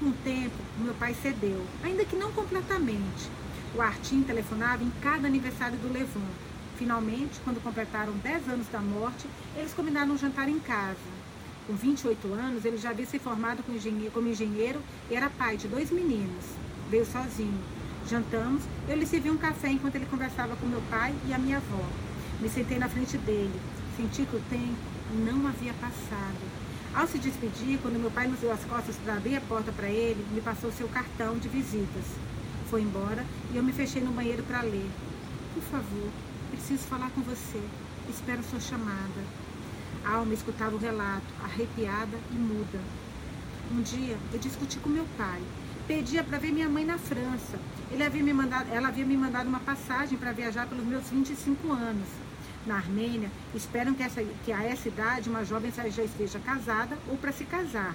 [0.00, 3.30] Com o tempo, meu pai cedeu, ainda que não completamente.
[3.76, 6.20] O Artim telefonava em cada aniversário do Levon.
[6.76, 10.96] Finalmente, quando completaram 10 anos da morte, eles combinaram um jantar em casa.
[11.66, 15.56] Com 28 anos, ele já havia se formado como engenheiro, como engenheiro e era pai
[15.56, 16.44] de dois meninos.
[16.90, 17.58] Veio sozinho.
[18.08, 21.58] Jantamos, eu lhe servi um café enquanto ele conversava com meu pai e a minha
[21.58, 21.84] avó.
[22.40, 23.60] Me sentei na frente dele.
[23.96, 24.76] Senti que o tempo
[25.24, 26.63] não havia passado.
[26.94, 29.88] Ao se despedir, quando meu pai nos deu as costas para abrir a porta para
[29.88, 32.04] ele, me passou seu cartão de visitas.
[32.70, 34.88] Foi embora e eu me fechei no banheiro para ler.
[35.54, 36.08] Por favor,
[36.52, 37.60] preciso falar com você.
[38.08, 39.24] Espero sua chamada.
[40.04, 42.78] A alma escutava o relato, arrepiada e muda.
[43.72, 45.42] Um dia eu discuti com meu pai.
[45.88, 47.58] Pedia para ver minha mãe na França.
[47.90, 51.72] Ele havia me mandado, ela havia me mandado uma passagem para viajar pelos meus 25
[51.72, 52.08] anos.
[52.66, 57.16] Na Armênia, esperam que, essa, que a essa idade uma jovem já esteja casada ou
[57.16, 57.94] para se casar.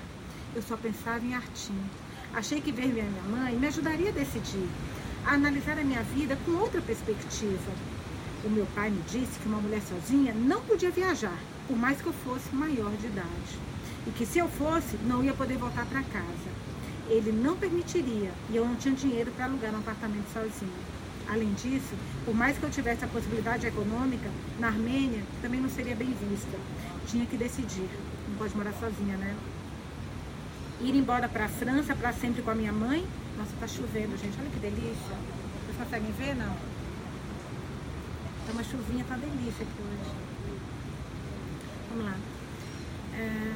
[0.55, 1.73] Eu só pensava em Artim.
[2.34, 4.69] Achei que ver minha mãe me ajudaria a decidir,
[5.25, 7.71] a analisar a minha vida com outra perspectiva.
[8.45, 12.08] O meu pai me disse que uma mulher sozinha não podia viajar, por mais que
[12.08, 13.60] eu fosse maior de idade.
[14.05, 16.49] E que se eu fosse, não ia poder voltar para casa.
[17.10, 20.98] Ele não permitiria e eu não tinha dinheiro para alugar um apartamento sozinho.
[21.30, 24.28] Além disso, por mais que eu tivesse a possibilidade econômica,
[24.60, 26.58] na Armênia também não seria bem vista.
[27.06, 27.88] Tinha que decidir.
[28.28, 29.36] Não pode morar sozinha, né?
[30.82, 33.06] Ir embora para a França para sempre com a minha mãe.
[33.38, 34.39] Nossa, tá chovendo, gente.
[34.39, 35.15] Olha que delícia.
[35.65, 36.56] Vocês conseguem ver, não?
[38.48, 40.12] Tá uma chuvinha, tá delícia aqui hoje.
[41.89, 42.18] Vamos lá.
[43.13, 43.54] É...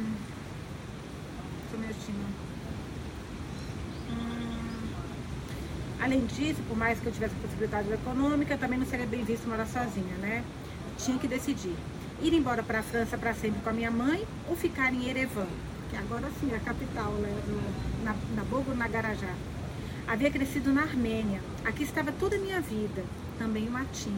[1.72, 2.53] Só um minutinho.
[6.04, 9.66] Além disso, por mais que eu tivesse possibilidade econômica, também não seria bem visto morar
[9.66, 10.44] sozinha, né?
[10.98, 11.78] Tinha que decidir.
[12.22, 15.48] Ir embora para a França para sempre com a minha mãe ou ficar em Erevan,
[15.90, 17.30] que agora sim é a capital, né?
[17.48, 19.34] Do, na, na Bogo, na Garajá.
[20.06, 21.40] Havia crescido na Armênia.
[21.64, 23.06] Aqui estava toda a minha vida.
[23.40, 24.18] Também o Artim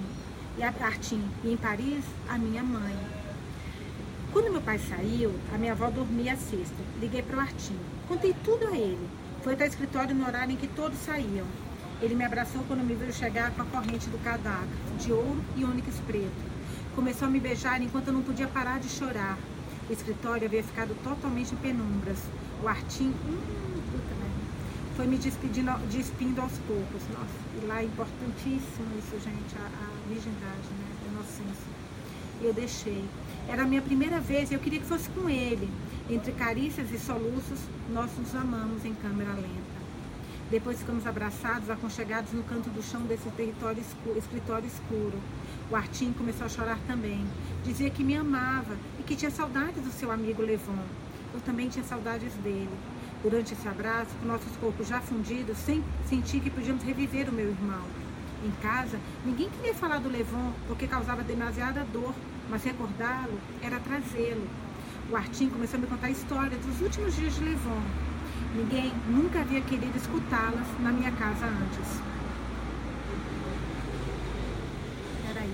[0.57, 1.23] e a Artim.
[1.43, 2.97] E em Paris, a minha mãe.
[4.33, 6.81] Quando meu pai saiu, a minha avó dormia a sexta.
[6.99, 7.77] Liguei para o Artim.
[8.07, 9.07] Contei tudo a ele.
[9.43, 11.45] Foi até o escritório no horário em que todos saíam.
[12.01, 14.67] Ele me abraçou quando me viu chegar com a corrente do cadáver,
[14.99, 16.55] de ouro e ônix preto.
[16.93, 19.37] Começou a me beijar enquanto eu não podia parar de chorar.
[19.89, 22.19] O escritório havia ficado totalmente em penumbras.
[22.61, 23.55] O Artim, hum,
[24.95, 27.01] foi me despedindo, despindo aos poucos.
[27.13, 30.87] Nossa, e lá é importantíssimo isso, gente, a, a virgindade, né?
[31.03, 31.75] A inocência.
[32.41, 33.03] E eu deixei.
[33.47, 35.69] Era a minha primeira vez e eu queria que fosse com ele.
[36.09, 37.59] Entre carícias e soluços,
[37.93, 39.84] nós nos amamos em câmera lenta.
[40.49, 45.19] Depois ficamos abraçados, aconchegados no canto do chão desse território escuro, escritório escuro.
[45.71, 47.25] O Artim começou a chorar também.
[47.63, 50.83] Dizia que me amava e que tinha saudades do seu amigo Levon.
[51.33, 52.69] Eu também tinha saudades dele.
[53.23, 57.81] Durante esse abraço, com nossos corpos já fundidos, senti que podíamos reviver o meu irmão.
[58.45, 62.13] Em casa, ninguém queria falar do Levon porque causava demasiada dor,
[62.51, 64.47] mas recordá-lo era trazê-lo.
[65.09, 67.81] O Artim começou a me contar histórias dos últimos dias de Levon.
[68.55, 71.99] Ninguém nunca havia querido escutá-las na minha casa antes.
[75.27, 75.53] Peraí.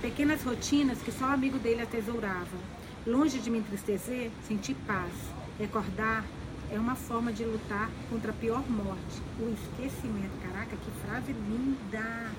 [0.00, 2.56] Pequenas rotinas que só o amigo dele atesourava.
[3.04, 5.12] Longe de me entristecer, senti paz.
[5.58, 6.24] Recordar
[6.70, 10.38] é uma forma de lutar contra a pior morte, o esquecimento.
[10.40, 12.30] Caraca, que frase linda!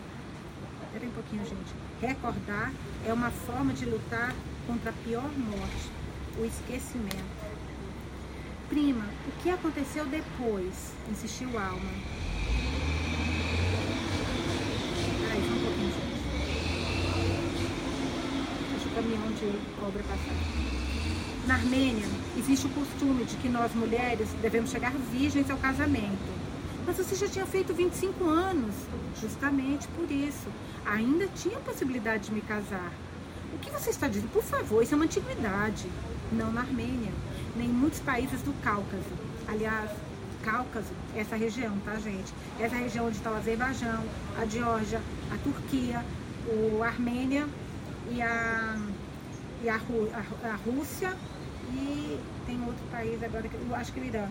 [0.84, 1.76] Espera um pouquinho, gente.
[2.00, 2.72] Recordar
[3.06, 4.34] é uma forma de lutar
[4.66, 5.92] contra a pior morte,
[6.40, 7.55] o esquecimento.
[8.70, 10.74] Prima, o que aconteceu depois?
[11.12, 11.92] Insistiu Alma.
[15.20, 16.24] Peraí, só um pouquinho, gente.
[18.72, 20.34] Deixa o caminhão de obra passar.
[21.46, 26.34] Na Armênia, existe o costume de que nós mulheres devemos chegar virgens ao casamento.
[26.88, 28.74] Mas você já tinha feito 25 anos.
[29.22, 30.48] Justamente por isso.
[30.88, 32.92] Ainda tinha possibilidade de me casar.
[33.54, 34.32] O que você está dizendo?
[34.32, 35.86] Por favor, isso é uma antiguidade.
[36.32, 37.12] Não na Armênia
[37.56, 39.04] nem muitos países do Cáucaso.
[39.48, 39.90] Aliás,
[40.44, 42.34] Cáucaso, essa região, tá, gente?
[42.60, 44.04] Essa região onde está o Azerbaijão,
[44.40, 46.06] a Geórgia, a Turquia,
[46.48, 47.48] o Armênia
[48.12, 48.78] e a,
[49.64, 51.16] e a, a, a Rússia
[51.74, 54.28] e tem outro país agora, que eu acho que é o Irã.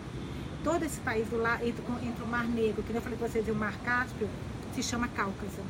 [0.63, 3.47] Todo esse país do lá, entre, entre o Mar Negro, que eu falei com vocês,
[3.47, 4.29] e o Mar Cáspio,
[4.75, 5.61] se chama Cáucaso.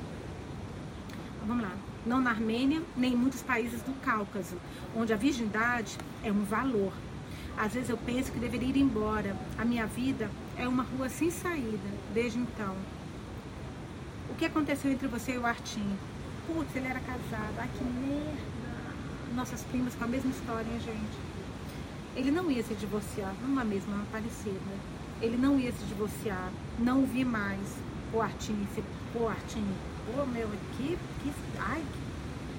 [1.46, 1.72] Vamos lá.
[2.06, 4.56] Não na Armênia, nem em muitos países do Cáucaso,
[4.94, 6.92] onde a virgindade é um valor.
[7.56, 9.36] Às vezes eu penso que deveria ir embora.
[9.56, 12.74] A minha vida é uma rua sem saída, desde então.
[14.28, 15.96] O que aconteceu entre você e o Artim?
[16.46, 17.54] Putz, ele era casado.
[17.58, 18.54] Ai, que merda.
[19.34, 21.34] Nossas primas com a mesma história, hein, gente?
[22.16, 24.60] Ele não ia se divorciar, numa mesma, uma parecida.
[25.20, 27.76] Ele não ia se divorciar, não o vi mais.
[28.12, 29.64] O Artim, se, pô, Artim,
[30.06, 31.82] pô, meu, que, que, ai,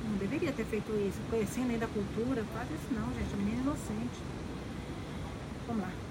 [0.10, 1.20] não deveria ter feito isso.
[1.30, 4.35] Conhecendo ainda a cultura, faz isso não, gente, a menina é inocente.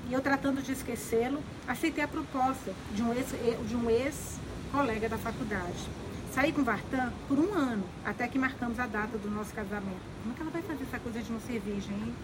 [0.09, 3.27] E eu tratando de esquecê-lo, aceitei a proposta de um ex,
[3.67, 4.39] de um ex
[4.71, 5.89] colega da faculdade.
[6.35, 10.01] Saí com Vartan por um ano, até que marcamos a data do nosso casamento.
[10.23, 12.15] Como é que ela vai fazer essa coisa de não ser virgem, hein?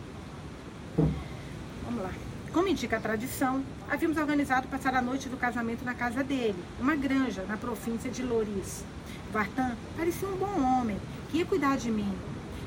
[1.85, 2.11] Vamos lá.
[2.53, 6.97] Como indica a tradição, havíamos organizado passar a noite do casamento na casa dele, uma
[6.97, 8.85] granja na província de Loris.
[9.33, 10.99] Vartan parecia um bom homem,
[11.31, 12.13] que ia cuidar de mim,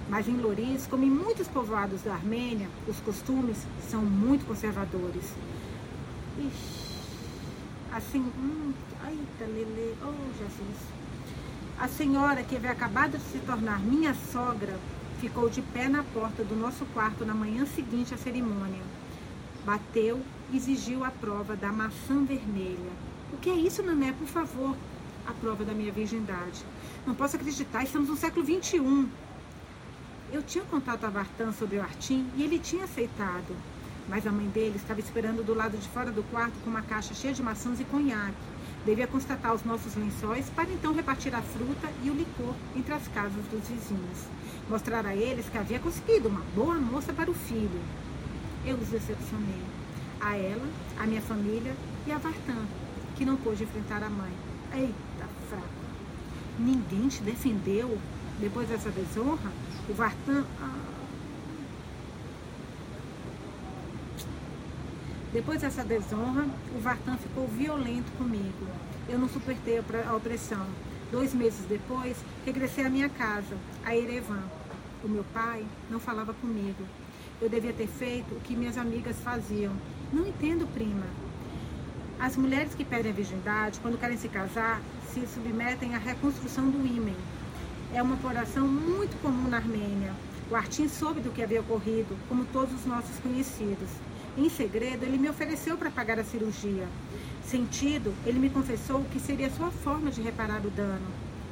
[0.09, 3.57] mas em Louris, como em muitos povoados da Armênia, os costumes
[3.89, 5.33] são muito conservadores.
[6.37, 6.83] Ixi,
[7.91, 8.73] assim, hum,
[9.07, 10.77] eita, Lele, oh Jesus.
[11.79, 14.77] A senhora que havia acabado de se tornar minha sogra
[15.19, 18.81] ficou de pé na porta do nosso quarto na manhã seguinte à cerimônia.
[19.65, 20.21] Bateu
[20.53, 22.91] exigiu a prova da maçã vermelha.
[23.31, 24.11] O que é isso, Nané?
[24.11, 24.75] Por favor.
[25.25, 26.65] A prova da minha virgindade.
[27.07, 29.07] Não posso acreditar, estamos no século XXI.
[30.33, 33.55] Eu tinha contato a Vartan sobre o Artim e ele tinha aceitado.
[34.09, 37.13] Mas a mãe dele estava esperando do lado de fora do quarto com uma caixa
[37.13, 38.33] cheia de maçãs e conhaque.
[38.83, 43.07] Devia constatar os nossos lençóis para então repartir a fruta e o licor entre as
[43.09, 44.25] casas dos vizinhos.
[44.67, 47.79] Mostrar a eles que havia conseguido uma boa moça para o filho.
[48.65, 49.61] Eu os decepcionei.
[50.19, 50.67] A ela,
[50.99, 51.75] a minha família
[52.07, 52.65] e a Vartan,
[53.15, 54.33] que não pôde enfrentar a mãe.
[54.73, 55.67] Eita, fraco.
[56.57, 57.99] Ninguém te defendeu
[58.39, 59.51] depois dessa desonra?
[59.89, 60.45] O Vartan.
[60.61, 60.93] Ah.
[65.33, 68.67] Depois dessa desonra, o Vartan ficou violento comigo.
[69.09, 70.65] Eu não suportei a opressão.
[71.11, 74.43] Dois meses depois, regressei à minha casa, a Erevan.
[75.03, 76.85] O meu pai não falava comigo.
[77.41, 79.73] Eu devia ter feito o que minhas amigas faziam.
[80.13, 81.05] Não entendo, prima.
[82.19, 84.81] As mulheres que pedem a virgindade, quando querem se casar,
[85.13, 87.15] se submetem à reconstrução do ímen,
[87.93, 90.13] é uma oração muito comum na Armênia.
[90.49, 93.89] O Artim soube do que havia ocorrido, como todos os nossos conhecidos.
[94.35, 96.87] Em segredo, ele me ofereceu para pagar a cirurgia.
[97.45, 101.05] Sentido, ele me confessou que seria sua forma de reparar o dano.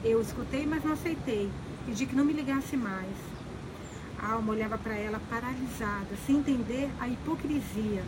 [0.04, 1.48] Eu escutei, mas não aceitei.
[1.86, 3.16] Pedi que não me ligasse mais.
[4.18, 8.04] A alma olhava para ela paralisada, sem entender a hipocrisia.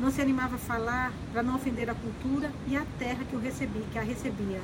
[0.00, 3.40] Não se animava a falar para não ofender a cultura e a terra que, o
[3.40, 4.60] recebi, que a recebia.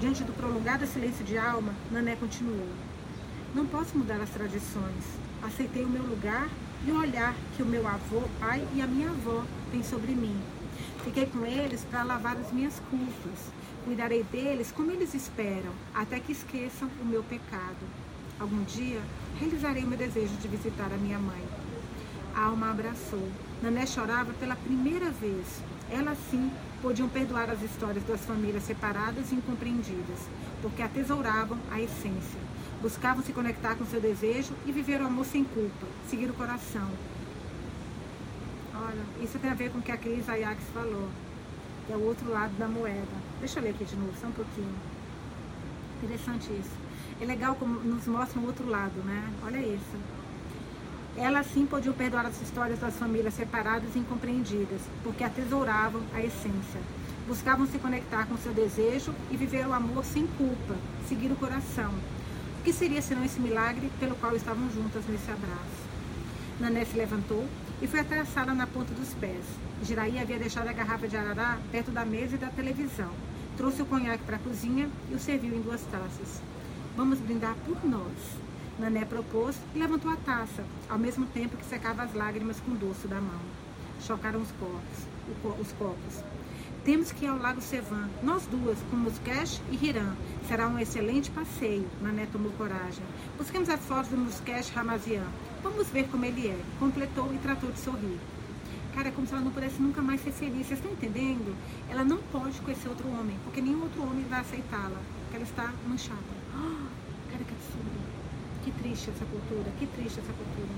[0.00, 2.70] Diante do prolongado silêncio de alma, Nané continuou.
[3.54, 5.04] Não posso mudar as tradições.
[5.42, 6.48] Aceitei o meu lugar
[6.86, 10.34] e o olhar que o meu avô, pai e a minha avó têm sobre mim.
[11.04, 13.52] Fiquei com eles para lavar as minhas culpas.
[13.84, 17.86] Cuidarei deles como eles esperam, até que esqueçam o meu pecado.
[18.38, 19.02] Algum dia,
[19.38, 21.44] realizarei o meu desejo de visitar a minha mãe.
[22.34, 23.28] A alma abraçou.
[23.62, 25.62] Nané chorava pela primeira vez.
[25.90, 26.50] Ela sim
[26.82, 30.18] podiam perdoar as histórias das famílias separadas e incompreendidas,
[30.62, 32.40] porque atesouravam a essência.
[32.80, 36.88] Buscavam se conectar com seu desejo e viver o amor sem culpa, seguir o coração.
[38.74, 41.08] Olha, isso tem a ver com o que a Cris Ajax falou,
[41.86, 43.06] que é o outro lado da moeda.
[43.38, 44.74] Deixa eu ler aqui de novo, só um pouquinho.
[46.02, 46.70] Interessante isso.
[47.20, 49.30] É legal como nos mostra o outro lado, né?
[49.44, 50.19] Olha isso.
[51.16, 56.80] Elas sim podiam perdoar as histórias das famílias separadas e incompreendidas, porque atesouravam a essência.
[57.26, 60.74] Buscavam se conectar com seu desejo e viver o amor sem culpa,
[61.08, 61.92] seguir o coração.
[62.58, 65.90] O que seria senão esse milagre pelo qual estavam juntas nesse abraço?
[66.60, 67.46] Nané se levantou
[67.80, 69.44] e foi até a sala na ponta dos pés.
[69.82, 73.10] Jiraí havia deixado a garrafa de arará perto da mesa e da televisão.
[73.56, 76.40] Trouxe o conhaque para a cozinha e o serviu em duas taças.
[76.96, 78.49] Vamos brindar por nós.
[78.80, 82.76] Nané propôs e levantou a taça, ao mesmo tempo que secava as lágrimas com o
[82.76, 83.40] dorso da mão.
[84.00, 85.60] Chocaram os copos.
[85.60, 86.24] Os copos.
[86.82, 90.16] Temos que ir ao Lago Sevan, nós duas, com Musquesh e Hiram.
[90.48, 93.04] Será um excelente passeio, Nané tomou coragem.
[93.36, 95.26] Busquemos as fotos do Musquesh Ramazian.
[95.62, 96.58] Vamos ver como ele é.
[96.78, 98.18] Completou e tratou de sorrir.
[98.94, 100.66] Cara, é como se ela não pudesse nunca mais ser feliz.
[100.66, 101.54] Vocês estão entendendo?
[101.90, 105.02] Ela não pode conhecer outro homem, porque nenhum outro homem vai aceitá-la.
[105.34, 106.18] Ela está manchada.
[106.54, 106.86] Oh,
[107.30, 107.54] cara, que.
[108.64, 110.68] Que triste essa cultura, que triste essa cultura.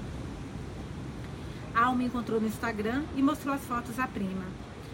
[1.74, 4.44] A Alma encontrou no Instagram e mostrou as fotos à prima.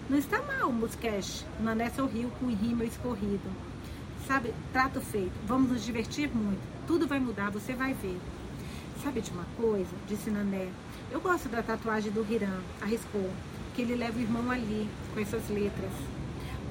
[0.08, 1.44] Não está mal, Musquesh.
[1.60, 3.50] Nané sorriu com o rímel escorrido.
[4.26, 5.32] Sabe, trato feito.
[5.46, 6.60] Vamos nos divertir muito.
[6.86, 8.18] Tudo vai mudar, você vai ver.
[9.02, 9.90] Sabe de uma coisa?
[10.08, 10.68] Disse Nané.
[11.10, 13.30] Eu gosto da tatuagem do Hiram, arriscou.
[13.74, 15.92] Que ele leva o irmão ali, com essas letras.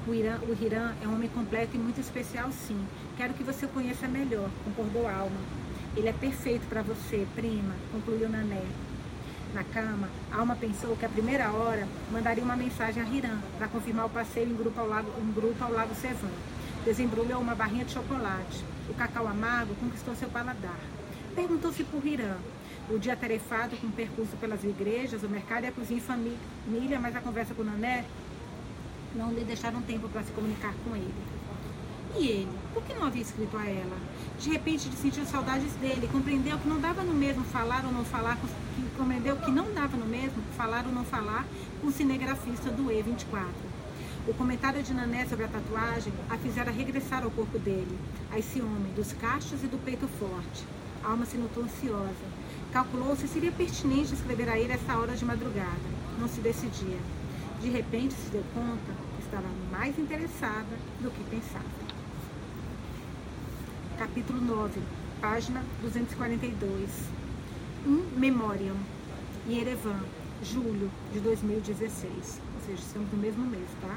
[0.06, 2.82] O Hiram, o Hiram é um homem completo e muito especial, sim.
[3.16, 5.57] Quero que você o conheça melhor, concordou Alma.
[5.96, 8.62] Ele é perfeito para você, prima, concluiu Nané.
[9.54, 14.06] Na cama, Alma pensou que a primeira hora mandaria uma mensagem a Hiram para confirmar
[14.06, 16.30] o passeio em grupo ao lago, um grupo ao lago Sevan.
[16.84, 18.64] Desembrulhou uma barrinha de chocolate.
[18.88, 20.78] O cacau amargo conquistou seu paladar.
[21.34, 22.36] Perguntou-se por Hiram.
[22.90, 27.00] O dia tarefado com o percurso pelas igrejas, o mercado e a cozinha em família,
[27.00, 28.04] mas a conversa com Nané
[29.14, 31.12] não lhe deixaram tempo para se comunicar com ele.
[32.16, 32.58] E ele?
[32.72, 33.96] Por que não havia escrito a ela?
[34.38, 38.38] De repente, sentiu saudades dele, compreendeu que não dava no mesmo falar ou não falar,
[38.96, 41.44] compreendeu que não dava no mesmo falar ou não falar
[41.80, 43.46] com o cinegrafista do E24.
[44.26, 47.98] O comentário de Nané sobre a tatuagem a fizera regressar ao corpo dele,
[48.30, 50.64] a esse homem dos cachos e do peito forte.
[51.02, 52.38] A alma se notou ansiosa.
[52.72, 55.88] Calculou se seria pertinente escrever a ele essa hora de madrugada.
[56.18, 56.98] Não se decidia.
[57.60, 61.87] De repente se deu conta que estava mais interessada do que pensava
[63.98, 64.80] capítulo 9,
[65.20, 66.88] página 242.
[67.84, 68.76] In Memoriam,
[69.48, 69.98] Yerevan,
[70.40, 72.40] julho de 2016.
[72.54, 73.96] Ou seja, estamos no mesmo mês, tá?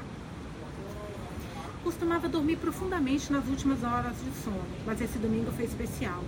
[1.84, 6.24] Costumava dormir profundamente nas últimas horas de sono, mas esse domingo foi especial.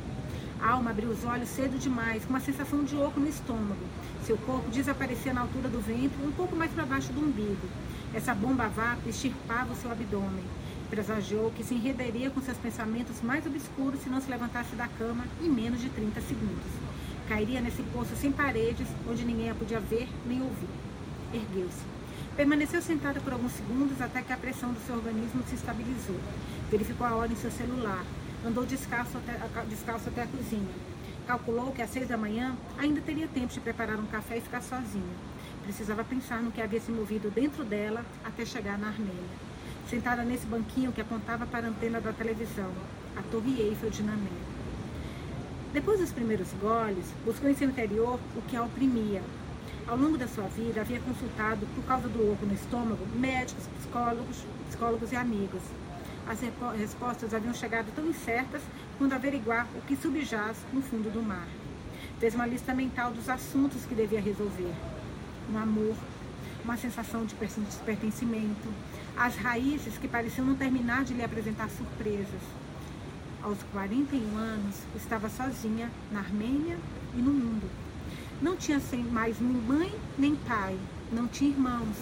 [0.60, 3.84] A alma abriu os olhos cedo demais, com uma sensação de oco no estômago.
[4.24, 7.68] Seu corpo desaparecia na altura do ventre, um pouco mais para baixo do umbigo.
[8.14, 10.44] Essa bomba vácuo extirpava o seu abdômen.
[10.94, 15.24] Presagiou que se enredaria com seus pensamentos mais obscuros se não se levantasse da cama
[15.42, 16.70] em menos de 30 segundos.
[17.28, 20.68] Cairia nesse poço sem paredes, onde ninguém a podia ver nem ouvir.
[21.32, 21.82] Ergueu-se.
[22.36, 26.20] Permaneceu sentada por alguns segundos até que a pressão do seu organismo se estabilizou.
[26.70, 28.04] Verificou a hora em seu celular.
[28.46, 30.74] Andou descalço até, descalço até a cozinha.
[31.26, 34.62] Calculou que às seis da manhã ainda teria tempo de preparar um café e ficar
[34.62, 35.16] sozinha.
[35.64, 39.53] Precisava pensar no que havia se movido dentro dela até chegar na Armênia
[39.88, 42.70] sentada nesse banquinho que apontava para a antena da televisão,
[43.16, 44.30] a Torre Eiffel de Namé.
[45.72, 49.22] Depois dos primeiros goles, buscou em seu interior o que a oprimia.
[49.86, 54.44] Ao longo da sua vida, havia consultado, por causa do oco no estômago, médicos, psicólogos,
[54.68, 55.60] psicólogos e amigos.
[56.26, 56.40] As
[56.78, 58.62] respostas haviam chegado tão incertas
[58.96, 61.46] quando averiguar o que subjaz no fundo do mar.
[62.18, 64.72] Fez uma lista mental dos assuntos que devia resolver.
[65.52, 65.94] Um amor,
[66.64, 67.34] uma sensação de
[67.84, 68.68] pertencimento,
[69.16, 72.40] as raízes que pareciam não terminar de lhe apresentar surpresas.
[73.42, 76.78] Aos 41 anos, estava sozinha na Armênia
[77.14, 77.70] e no mundo.
[78.42, 78.80] Não tinha
[79.12, 80.76] mais nem mãe nem pai,
[81.12, 81.96] não tinha irmãos,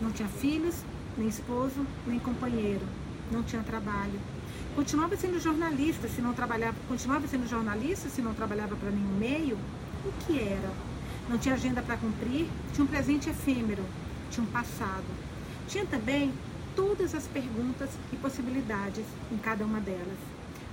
[0.00, 0.74] não tinha filhos,
[1.16, 2.84] nem esposo, nem companheiro,
[3.30, 4.20] não tinha trabalho.
[4.74, 9.58] Continuava sendo jornalista se não trabalhava, continuava sendo jornalista se não trabalhava para nenhum meio.
[10.04, 10.70] O que era?
[11.28, 13.84] Não tinha agenda para cumprir, tinha um presente efêmero,
[14.30, 15.04] tinha um passado.
[15.68, 16.32] Tinha também
[16.74, 20.18] todas as perguntas e possibilidades em cada uma delas.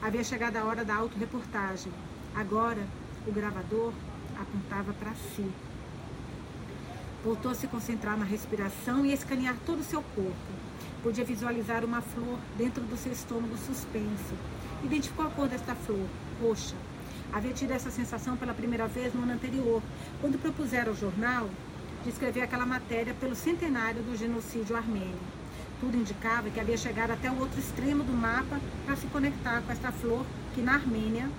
[0.02, 1.92] Havia chegado a hora da autorreportagem.
[2.36, 2.82] Agora,
[3.26, 3.94] o gravador
[4.40, 5.46] apontava para si.
[7.24, 10.68] Voltou a se concentrar na respiração e a escanear todo o seu corpo.
[11.02, 14.36] Podia visualizar uma flor dentro do seu estômago suspenso.
[14.84, 16.08] Identificou a cor desta flor,
[16.42, 16.76] roxa.
[17.34, 19.82] Havia tido essa sensação pela primeira vez no ano anterior,
[20.22, 21.50] quando propuseram ao jornal
[22.04, 25.18] de escrever aquela matéria pelo centenário do genocídio armênio.
[25.80, 29.72] Tudo indicava que havia chegado até o outro extremo do mapa para se conectar com
[29.72, 30.26] essa flor
[30.56, 31.30] que na Armênia,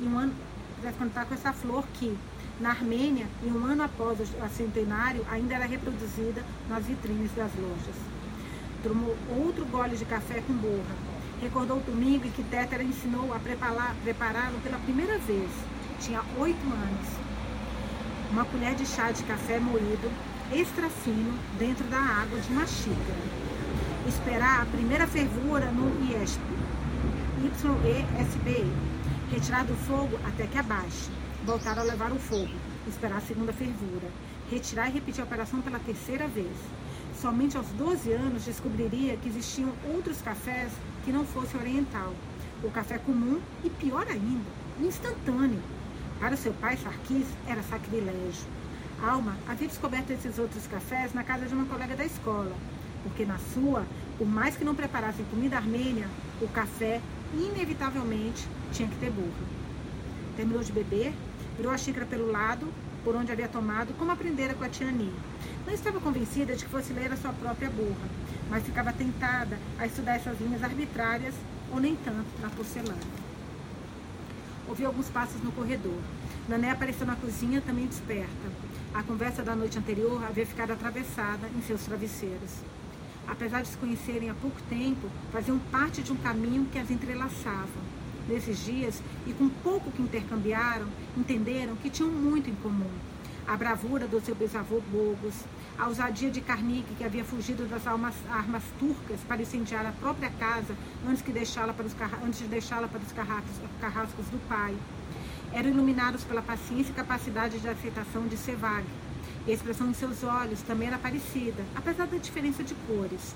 [0.00, 0.34] em um ano,
[0.80, 2.18] para se conectar com essa flor que
[2.60, 7.94] na Armênia, em um ano após o centenário, ainda era reproduzida nas vitrines das lojas.
[8.82, 10.96] Tomou outro gole de café com borra.
[11.40, 15.50] Recordou o domingo em que Tétera ensinou a prepará-lo pela primeira vez.
[16.00, 17.08] Tinha oito anos.
[18.32, 20.10] uma colher de chá de café moído,
[20.52, 23.47] extra fino, dentro da água de uma xícara.
[24.08, 26.40] Esperar a primeira fervura no IESP.
[29.30, 31.10] Retirar do fogo até que abaixe.
[31.44, 32.54] Voltar a levar o fogo.
[32.86, 34.08] Esperar a segunda fervura.
[34.50, 36.56] Retirar e repetir a operação pela terceira vez.
[37.20, 40.72] Somente aos 12 anos descobriria que existiam outros cafés
[41.04, 42.14] que não fosse oriental.
[42.64, 44.50] O café comum e, pior ainda,
[44.80, 45.62] o instantâneo.
[46.18, 48.46] Para seu pai, Sarkis, era sacrilégio.
[49.02, 52.56] Alma havia descoberto esses outros cafés na casa de uma colega da escola,
[53.02, 53.84] porque na sua,
[54.16, 56.08] por mais que não preparassem comida armênia,
[56.40, 57.00] o café
[57.34, 59.32] inevitavelmente tinha que ter burro.
[60.36, 61.12] Terminou de beber,
[61.56, 62.66] virou a xícara pelo lado,
[63.04, 65.12] por onde havia tomado, como aprendera com a tia Ni.
[65.66, 68.08] Não estava convencida de que fosse ler a sua própria burra,
[68.50, 71.34] mas ficava tentada a estudar essas linhas arbitrárias,
[71.72, 72.98] ou nem tanto, na porcelana.
[74.66, 75.98] Ouviu alguns passos no corredor.
[76.48, 78.48] Nané apareceu na cozinha, também desperta.
[78.94, 82.62] A conversa da noite anterior havia ficado atravessada em seus travesseiros
[83.28, 87.88] apesar de se conhecerem há pouco tempo, faziam parte de um caminho que as entrelaçava.
[88.26, 92.90] Nesses dias, e com pouco que intercambiaram, entenderam que tinham muito em comum.
[93.46, 95.34] A bravura do seu bisavô Bogos,
[95.78, 100.28] a ousadia de Carnique, que havia fugido das armas, armas turcas para incendiar a própria
[100.30, 100.74] casa
[101.08, 104.76] antes, que deixá-la para os, antes de deixá-la para os carrascos, carrascos do pai.
[105.52, 108.84] Eram iluminados pela paciência e capacidade de aceitação de Sevag,
[109.48, 113.34] e a expressão em seus olhos também era parecida, apesar da diferença de cores.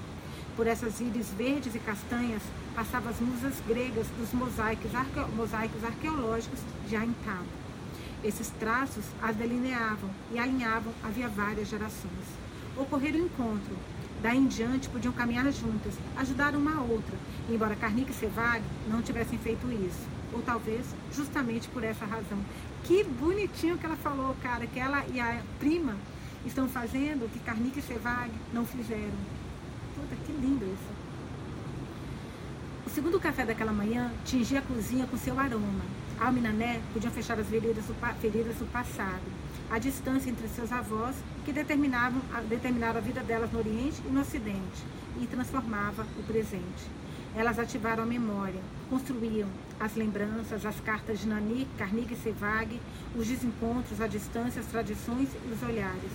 [0.55, 2.43] Por essas íris verdes e castanhas
[2.75, 4.91] passavam as musas gregas dos mosaicos,
[5.35, 7.47] mosaicos arqueológicos de Aintab.
[8.23, 12.27] Esses traços as delineavam e alinhavam havia várias gerações.
[12.77, 13.75] Ocorreram o encontro.
[14.21, 17.17] Daí em diante podiam caminhar juntas, ajudar uma a outra,
[17.49, 20.07] embora Carnique e Sevag não tivessem feito isso.
[20.31, 22.39] Ou talvez justamente por essa razão.
[22.85, 25.97] Que bonitinho que ela falou, cara, que ela e a prima
[26.45, 29.19] estão fazendo o que Carnique e Sevag não fizeram.
[29.95, 31.03] Puta, que lindo isso.
[32.85, 35.85] O segundo café daquela manhã tingia a cozinha com seu aroma.
[36.21, 39.23] Alma e Nané podiam fechar as feridas do, feridas do passado.
[39.71, 44.21] A distância entre seus avós que determinavam, determinaram a vida delas no Oriente e no
[44.21, 44.85] Ocidente
[45.21, 46.91] e transformava o presente.
[47.35, 48.61] Elas ativaram a memória,
[48.91, 49.49] construíam
[49.81, 52.79] as lembranças, as cartas de Nani, Carnegie e Sevag,
[53.17, 56.11] os desencontros, a distância, as tradições e os olhares.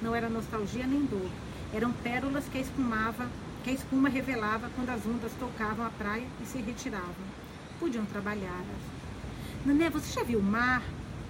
[0.00, 1.30] Não era nostalgia nem dor,
[1.74, 3.28] eram pérolas que a, espumava,
[3.62, 7.26] que a espuma revelava quando as ondas tocavam a praia e se retiravam.
[7.78, 8.64] Podiam trabalhar.
[9.66, 10.82] Nané, você já viu o mar?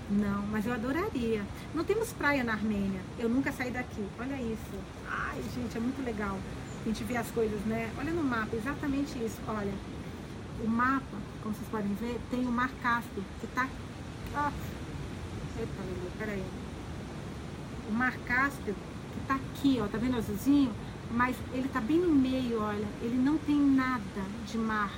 [0.09, 1.43] Não, mas eu adoraria.
[1.75, 3.01] Não temos praia na Armênia.
[3.19, 4.07] Eu nunca saí daqui.
[4.21, 4.79] Olha isso.
[5.09, 6.39] Ai, gente, é muito legal
[6.85, 7.91] a gente vê as coisas, né?
[7.97, 9.39] Olha no mapa, exatamente isso.
[9.47, 9.73] Olha,
[10.63, 13.49] o mapa, como vocês podem ver, tem o Mar Cáspio, que.
[14.35, 14.53] Ah,
[15.59, 15.73] eita,
[16.19, 16.45] peraí.
[17.89, 18.75] O Mar Cáspio,
[19.27, 20.73] que aqui, ó, tá vendo azulzinho?
[21.11, 22.87] Mas ele está bem no meio, olha.
[23.01, 24.93] Ele não tem nada de mar.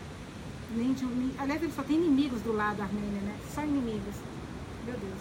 [0.77, 1.05] Nem de...
[1.39, 3.37] Aliás, ele só tem inimigos do lado da Armênia, né?
[3.53, 4.15] Só inimigos.
[4.87, 5.21] Meu Deus.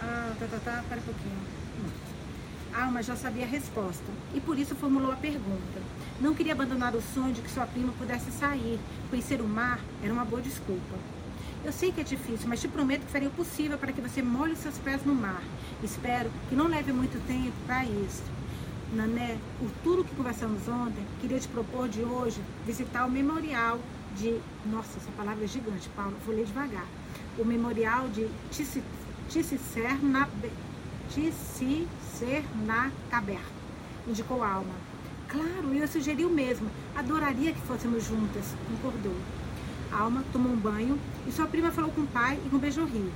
[0.00, 1.60] Ah, tá, tá, tá, para um pouquinho.
[2.74, 5.82] Alma já sabia a resposta e por isso formulou a pergunta.
[6.20, 10.12] Não queria abandonar o sonho de que sua prima pudesse sair, conhecer o mar era
[10.12, 10.96] uma boa desculpa.
[11.64, 14.22] Eu sei que é difícil, mas te prometo que farei o possível para que você
[14.22, 15.42] molhe seus pés no mar.
[15.82, 18.22] Espero que não leve muito tempo para isso.
[18.94, 23.78] Nané, por tudo que conversamos ontem, queria te propor de hoje visitar o memorial
[24.16, 24.40] de.
[24.66, 26.86] Nossa, essa palavra é gigante, Paulo, vou ler devagar.
[27.38, 28.28] O memorial de
[31.10, 31.10] Tissicernabe.
[31.10, 31.88] Tissi
[32.18, 32.90] ser na
[34.06, 34.74] indicou a Alma.
[35.28, 36.70] Claro, eu sugeri o mesmo.
[36.94, 39.16] Adoraria que fôssemos juntas, concordou.
[39.90, 43.10] Alma tomou um banho e sua prima falou com o pai e com o Beijorri.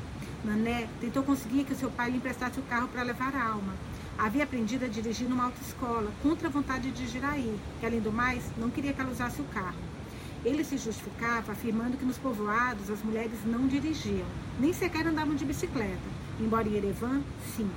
[0.45, 3.75] Nané tentou conseguir que seu pai lhe emprestasse o carro para levar a Alma.
[4.19, 8.45] Havia aprendido a dirigir numa autoescola, contra a vontade de Giraí, que além do mais
[8.57, 9.79] não queria que ela usasse o carro.
[10.45, 14.27] Ele se justificava afirmando que nos povoados as mulheres não dirigiam,
[14.61, 17.23] nem sequer andavam de bicicleta, embora em Erevan,
[17.57, 17.69] sim.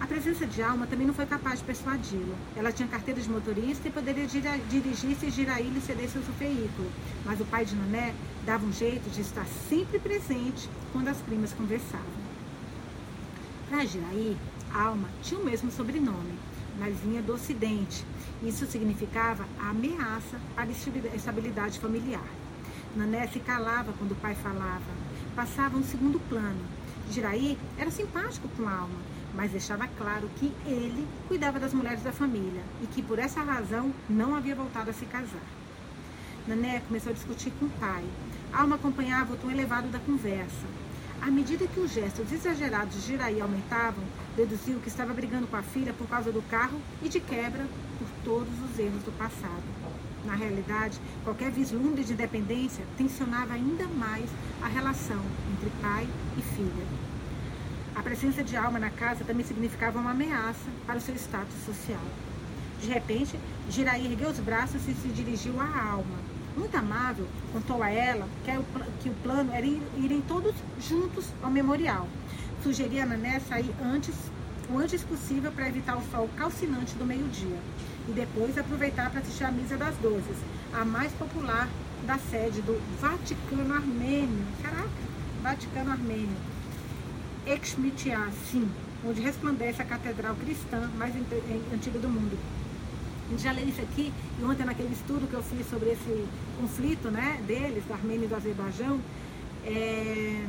[0.00, 2.34] A presença de Alma também não foi capaz de persuadi-lo.
[2.56, 6.88] Ela tinha carteira de motorista e poderia dirigir se Giraí lhe cedesse o seu veículo,
[7.24, 8.14] mas o pai de Nané
[8.46, 12.06] dava um jeito de estar sempre presente quando as primas conversavam.
[13.68, 14.36] Para Giraí,
[14.72, 16.38] Alma tinha o mesmo sobrenome,
[16.78, 18.04] mas vinha do Ocidente.
[18.40, 22.24] Isso significava a ameaça para a estabilidade familiar.
[22.94, 24.80] Nané se calava quando o pai falava,
[25.34, 26.77] passava um segundo plano.
[27.10, 29.00] Giraí era simpático com Alma,
[29.34, 33.92] mas deixava claro que ele cuidava das mulheres da família e que por essa razão
[34.08, 35.42] não havia voltado a se casar.
[36.46, 38.04] Nané começou a discutir com o pai.
[38.52, 40.66] Alma acompanhava o tom elevado da conversa.
[41.20, 44.04] À medida que os gestos exagerados de Jiraí aumentavam,
[44.36, 47.66] deduziu que estava brigando com a filha por causa do carro e, de quebra,
[47.98, 49.64] por todos os erros do passado.
[50.24, 54.28] Na realidade, qualquer vislumbre de independência tensionava ainda mais
[54.62, 56.97] a relação entre pai e filha.
[57.98, 62.00] A presença de Alma na casa também significava uma ameaça para o seu status social.
[62.80, 63.36] De repente,
[63.68, 66.16] Jiraí ergueu os braços e se dirigiu à Alma.
[66.56, 72.06] Muito amável, contou a ela que, o, plano era ir, irem todos juntos ao memorial.
[72.62, 74.14] Sugeria a Nané sair antes,
[74.70, 77.58] o antes possível para evitar o sol calcinante do meio-dia
[78.08, 80.38] e depois aproveitar para assistir a Missa das Dozes,
[80.72, 81.68] a mais popular
[82.06, 84.46] da sede do Vaticano Armênio.
[84.62, 84.88] Caraca,
[85.42, 86.57] Vaticano Armênio.
[87.48, 88.68] Exmitiá, sim,
[89.02, 91.14] onde resplandece a catedral cristã mais
[91.72, 92.38] antiga do mundo.
[93.26, 96.26] A gente já leu isso aqui, e ontem naquele estudo que eu fiz sobre esse
[96.60, 99.00] conflito né, deles, da Armênia e do Azerbaijão,
[99.64, 100.44] é,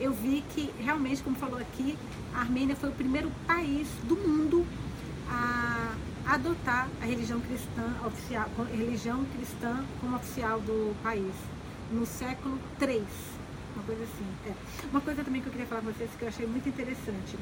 [0.00, 1.96] eu vi que realmente, como falou aqui,
[2.34, 4.66] a Armênia foi o primeiro país do mundo
[5.28, 5.94] a
[6.26, 11.32] adotar a religião cristã oficial, religião cristã como oficial do país
[11.92, 13.02] no século III.
[13.74, 14.26] Uma coisa assim.
[14.46, 14.52] É.
[14.90, 17.36] Uma coisa também que eu queria falar com vocês que eu achei muito interessante.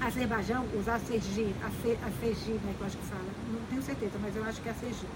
[0.00, 3.22] Azerbaijão, os Acergi, Acergi, né, que eu acho que fala,
[3.52, 5.06] não tenho certeza, mas eu acho que é Acergi,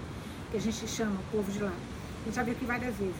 [0.51, 1.71] que a gente chama o povo de lá.
[1.71, 3.15] A gente já viu aqui várias vezes.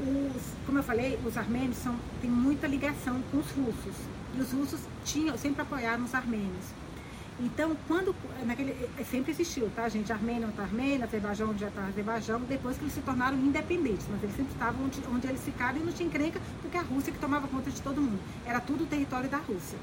[0.00, 3.94] Os, como eu falei, os armênios são, têm muita ligação com os russos.
[4.34, 6.64] E os russos tinham, sempre apoiaram os armênios.
[7.40, 8.14] Então, quando.
[8.44, 10.12] Naquele, é, sempre existiu, tá, gente?
[10.12, 14.06] Armênia está Armênia, Azerbaijão já está Azerbaijão, depois que eles se tornaram independentes.
[14.10, 17.12] Mas eles sempre estavam onde, onde eles ficaram e não tinha encrenca, porque a Rússia
[17.12, 18.20] que tomava conta de todo mundo.
[18.44, 19.78] Era tudo território da Rússia.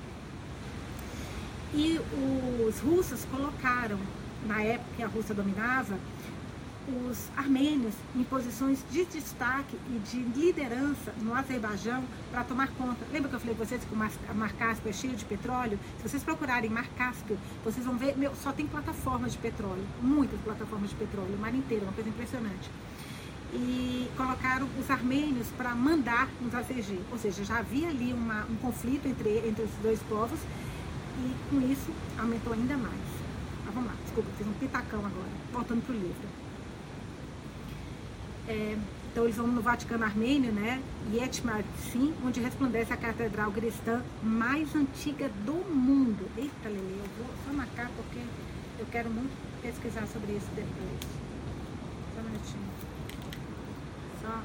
[1.73, 1.99] E
[2.67, 3.99] os russos colocaram,
[4.45, 5.97] na época que a Rússia dominava,
[6.87, 13.05] os armênios em posições de destaque e de liderança no Azerbaijão para tomar conta.
[13.11, 15.77] Lembra que eu falei para vocês que o Mar Cáspio é cheio de petróleo?
[15.97, 20.39] Se vocês procurarem Mar Cáspio, vocês vão ver, meu, só tem plataformas de petróleo, muitas
[20.41, 22.69] plataformas de petróleo, o mar inteiro, uma coisa impressionante.
[23.53, 28.55] E colocaram os armênios para mandar nos ACG, ou seja, já havia ali uma, um
[28.55, 30.39] conflito entre, entre os dois povos
[31.19, 33.17] e com isso aumentou ainda mais.
[33.67, 36.36] Ah, vamos lá, desculpa, fiz um pitacão agora, voltando para o livro.
[38.47, 38.77] É,
[39.11, 40.81] então eles vão no Vaticano Armênio, né?
[41.13, 41.63] Yetmar
[42.25, 46.29] onde resplandece a catedral cristã mais antiga do mundo.
[46.37, 48.19] Eita, Lele, eu vou só marcar porque
[48.79, 49.31] eu quero muito
[49.61, 50.99] pesquisar sobre isso depois.
[52.13, 52.69] Só um minutinho.
[54.21, 54.41] Só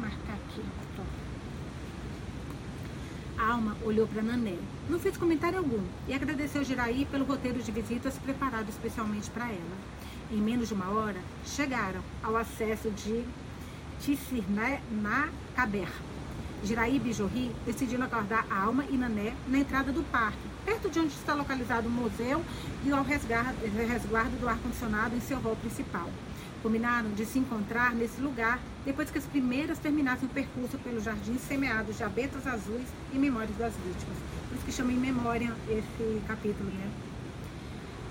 [0.00, 0.62] marcar aqui.
[3.38, 4.58] A Alma olhou para Nané.
[4.88, 9.99] Não fez comentário algum e agradeceu Jiraí pelo roteiro de visitas preparado especialmente para ela.
[10.32, 13.24] Em menos de uma hora, chegaram ao acesso de
[14.00, 14.78] Tissirna
[15.56, 15.88] Caber.
[16.62, 21.00] Jiraí e Bijorri decidiram acordar a Alma e Nané na entrada do parque, perto de
[21.00, 22.44] onde está localizado o museu
[22.84, 26.08] e o resguardo do ar-condicionado em seu hall principal.
[26.62, 31.40] Combinaram de se encontrar nesse lugar depois que as primeiras terminassem o percurso pelos jardins
[31.40, 34.16] semeados de abetas azuis e memórias das vítimas.
[34.48, 36.88] Por isso que chama em memória esse capítulo, né?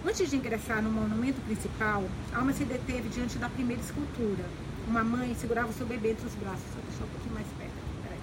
[0.05, 4.45] Antes de ingressar no monumento principal, Alma se deteve diante da primeira escultura.
[4.87, 6.63] Uma mãe segurava o seu bebê entre os braços.
[6.73, 7.73] Vou deixar um pouquinho mais perto.
[8.01, 8.19] Peraí.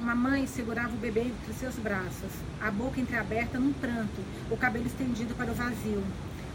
[0.00, 2.32] Uma mãe segurava o bebê entre seus braços,
[2.62, 6.02] a boca entreaberta num pranto, o cabelo estendido para o vazio.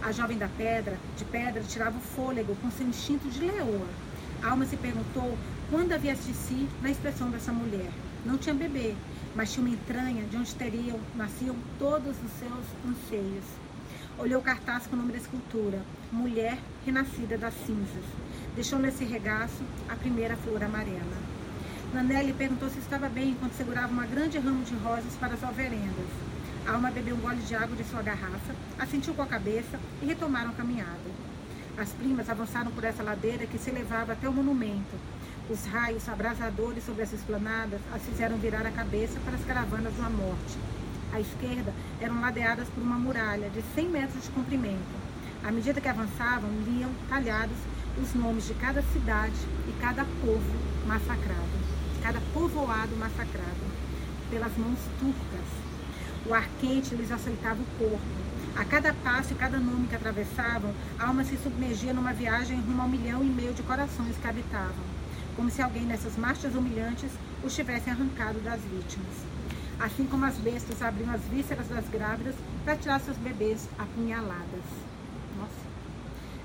[0.02, 3.88] A jovem da pedra, de pedra, tirava o fôlego com seu instinto de leoa.
[4.44, 5.38] Alma se perguntou
[5.70, 7.92] quando havia de si na expressão dessa mulher.
[8.26, 8.96] Não tinha bebê,
[9.38, 13.46] mas tinha uma entranha de onde teriam, nasciam todos os seus anseios.
[14.18, 15.80] Olhou o cartaz com o nome da escultura,
[16.12, 18.04] Mulher Renascida das Cinzas.
[18.56, 21.18] Deixou nesse regaço a primeira flor amarela.
[21.94, 26.10] Nanelli perguntou se estava bem enquanto segurava uma grande ramo de rosas para as alverendas.
[26.66, 30.08] A alma bebeu um gole de água de sua garrafa, assentiu com a cabeça e
[30.08, 31.12] retomaram a caminhada.
[31.78, 34.98] As primas avançaram por essa ladeira que se elevava até o monumento.
[35.50, 40.10] Os raios abrasadores sobre as esplanadas as fizeram virar a cabeça para as caravanas da
[40.10, 40.58] morte.
[41.14, 45.08] À esquerda eram ladeadas por uma muralha de 100 metros de comprimento.
[45.44, 47.58] À medida que avançavam, liam talhados
[48.02, 51.58] os nomes de cada cidade e cada povo massacrado,
[52.04, 53.78] cada povoado massacrado
[54.30, 55.68] pelas mãos turcas
[56.28, 58.02] o ar quente lhes aceitava o corpo.
[58.58, 62.82] A cada passo e cada nome que atravessavam, a alma se submergia numa viagem rumo
[62.82, 64.84] ao milhão e meio de corações que habitavam,
[65.38, 67.12] como se alguém nessas marchas humilhantes
[67.44, 69.14] os tivesse arrancado das vítimas.
[69.80, 72.34] Assim como as bestas abriam as vísceras das grávidas
[72.66, 74.66] para tirar seus bebês apunhaladas.
[75.38, 75.68] Nossa.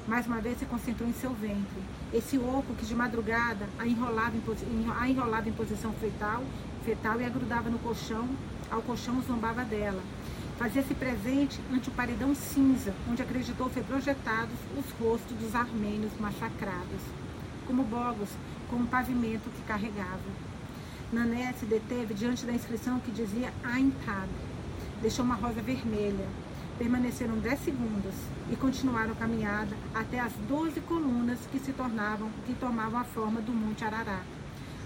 [0.06, 1.82] Mais uma vez se concentrou em seu ventre.
[2.12, 6.44] Esse oco que de madrugada a enrolava em, a enrolava em posição fetal,
[6.84, 8.28] fetal e agrudava no colchão,
[8.70, 10.02] ao colchão zombava dela.
[10.58, 17.00] Fazia-se presente ante o paredão cinza, onde acreditou ser projetados os rostos dos armênios massacrados,
[17.66, 18.28] como bogos
[18.72, 20.18] com um pavimento que carregava.
[21.12, 24.30] Nané se deteve diante da inscrição que dizia Aintab.
[25.02, 26.26] Deixou uma rosa vermelha.
[26.78, 28.14] Permaneceram dez segundos
[28.50, 33.42] e continuaram a caminhada até as doze colunas que se tornavam, que tomavam a forma
[33.42, 34.20] do Monte Arará.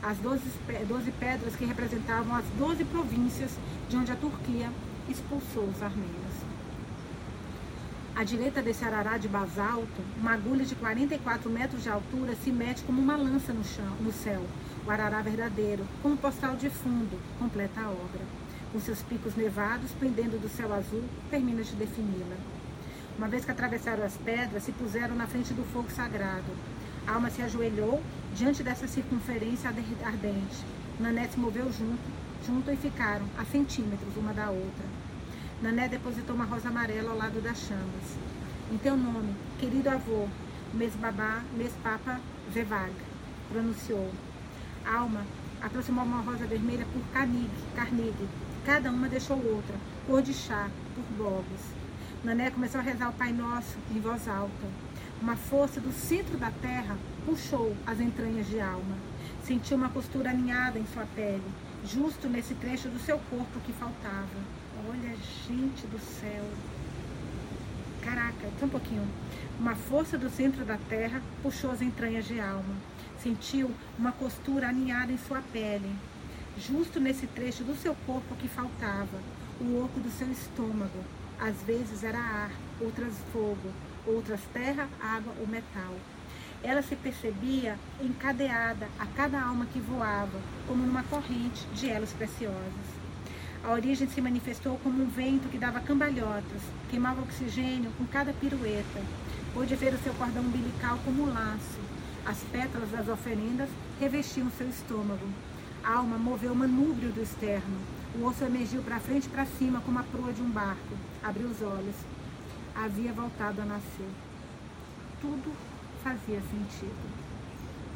[0.02, 3.52] As doze pedras que representavam as doze províncias
[3.88, 4.68] de onde a Turquia
[5.08, 6.25] expulsou os armênios.
[8.16, 12.82] À direita desse arará de basalto, uma agulha de 44 metros de altura se mete
[12.82, 14.42] como uma lança no, chão, no céu.
[14.86, 18.22] O arará verdadeiro, como postal de fundo, completa a obra.
[18.72, 22.36] Com seus picos nevados pendendo do céu azul, termina de defini-la.
[23.18, 26.56] Uma vez que atravessaram as pedras, se puseram na frente do fogo sagrado.
[27.06, 28.02] A alma se ajoelhou
[28.34, 30.64] diante dessa circunferência ardente.
[30.98, 32.10] Nanete se moveu junto,
[32.46, 34.95] junto e ficaram a centímetros uma da outra.
[35.62, 38.18] Nané depositou uma rosa amarela ao lado das chamas.
[38.70, 40.28] Em teu nome, querido avô,
[40.74, 42.20] Mesbabá, Mespapa
[42.52, 42.92] Zevag,
[43.48, 44.12] pronunciou.
[44.84, 45.24] Alma
[45.62, 48.14] aproximou uma rosa vermelha por Carnig, Carnig.
[48.66, 49.74] Cada uma deixou outra,
[50.06, 51.60] cor de chá, por bogos.
[52.22, 54.66] Nané começou a rezar o Pai Nosso em voz alta.
[55.22, 58.96] Uma força do centro da terra puxou as entranhas de alma.
[59.42, 61.42] Sentiu uma costura aninhada em sua pele,
[61.86, 64.26] justo nesse trecho do seu corpo que faltava.
[64.88, 65.16] Olha,
[65.46, 66.44] gente do céu.
[68.02, 69.06] Caraca, só um pouquinho.
[69.58, 72.74] Uma força do centro da terra puxou as entranhas de alma.
[73.22, 75.94] Sentiu uma costura aninhada em sua pele.
[76.58, 79.20] Justo nesse trecho do seu corpo que faltava.
[79.60, 81.04] O oco do seu estômago.
[81.38, 83.70] Às vezes era ar, outras fogo,
[84.06, 85.94] outras terra, água ou metal.
[86.62, 93.06] Ela se percebia encadeada a cada alma que voava, como numa corrente de elos preciosos.
[93.64, 99.02] A origem se manifestou como um vento que dava cambalhotas, queimava oxigênio com cada pirueta.
[99.52, 101.80] Pôde ver o seu cordão umbilical como um laço.
[102.24, 105.26] As pétalas das oferendas revestiam seu estômago.
[105.82, 107.78] A alma moveu o manúbrio do externo.
[108.18, 110.96] O osso emergiu para frente e para cima como a proa de um barco.
[111.22, 111.96] Abriu os olhos.
[112.74, 114.10] Havia voltado a nascer.
[115.20, 115.52] Tudo
[116.06, 116.94] fazia sentido.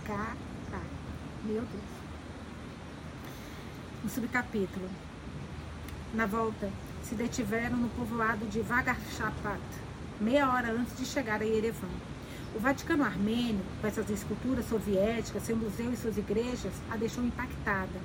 [0.04, 0.84] Caraca.
[1.44, 1.84] Meu Deus.
[4.04, 4.88] Um subcapítulo.
[6.12, 6.68] Na volta,
[7.04, 9.60] se detiveram no povoado de Vagarchapat,
[10.20, 11.86] meia hora antes de chegar a Yerevan.
[12.52, 18.00] O Vaticano Armênio, com essas esculturas soviéticas, seu museu e suas igrejas, a deixou impactada.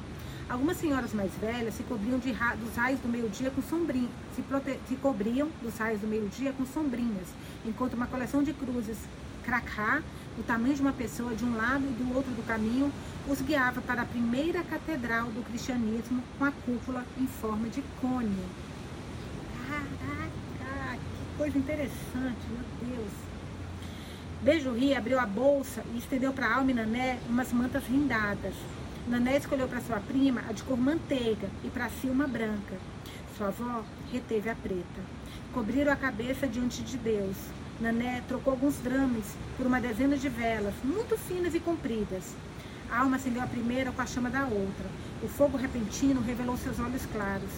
[0.47, 4.43] Algumas senhoras mais velhas se cobriam ra dos raios do meio-dia com sombrinhas, se,
[4.88, 7.28] se, cobriam dos raios do meio-dia com sombrinhas,
[7.66, 8.99] enquanto uma coleção de cruzes
[9.46, 10.04] Krakha,
[10.39, 12.91] o tamanho de uma pessoa de um lado e do outro do caminho,
[13.28, 18.36] os guiava para a primeira catedral do cristianismo com a cúpula em forma de cone.
[19.70, 23.12] Caraca, que coisa interessante, meu Deus.
[24.41, 28.56] Beijo-ri abriu a bolsa e estendeu para Alma e Nané umas mantas rendadas.
[29.08, 32.76] Nané escolheu para sua prima a de cor manteiga e para si uma branca.
[33.38, 35.02] Sua avó reteve a preta.
[35.54, 37.38] Cobriram a cabeça diante de Deus.
[37.80, 39.26] Nané trocou alguns drames
[39.57, 42.34] por uma dezena de velas, muito finas e compridas.
[42.89, 44.86] A alma acendeu a primeira com a chama da outra.
[45.21, 47.49] O fogo repentino revelou seus olhos claros.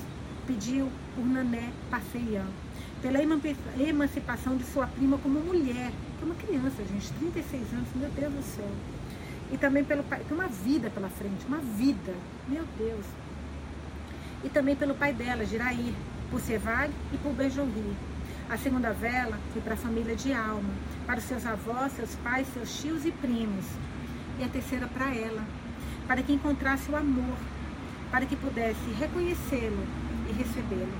[0.47, 2.47] Pediu por Nané Passeian,
[3.01, 8.09] pela emancipação de sua prima como mulher, que é uma criança, gente, 36 anos, meu
[8.09, 8.72] Deus do céu.
[9.51, 12.13] E também pelo pai, tem uma vida pela frente, uma vida,
[12.47, 13.05] meu Deus.
[14.43, 15.93] E também pelo pai dela, Girair,
[16.32, 17.95] por Sevag e por Benjorri.
[18.50, 20.70] A segunda vela foi para a família de alma,
[21.06, 23.66] para os seus avós, seus pais, seus tios e primos
[24.39, 25.43] e a terceira para ela,
[26.08, 27.38] para que encontrasse o amor,
[28.10, 29.86] para que pudesse reconhecê-lo
[30.30, 30.93] e recebê-lo.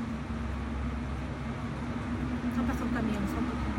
[2.54, 3.78] Só passar um caminho, só um pouquinho.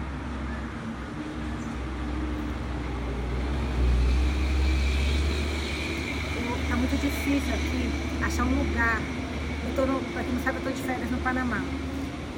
[6.63, 8.99] Está muito difícil aqui achar um lugar.
[10.15, 11.63] Para quem não sabe, eu estou de férias no Panamá.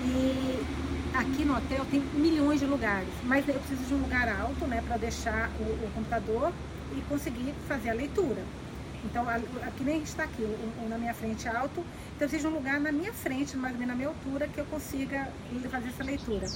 [0.04, 0.79] E
[1.20, 4.82] aqui no hotel tem milhões de lugares, mas eu preciso de um lugar alto, né,
[4.86, 6.52] para deixar o, o computador
[6.96, 8.42] e conseguir fazer a leitura.
[9.04, 11.84] Então, aqui nem está aqui, um, na minha frente alto,
[12.16, 14.64] então seja um lugar na minha frente, mais ou menos na minha altura, que eu
[14.66, 15.28] consiga
[15.70, 16.46] fazer essa leitura.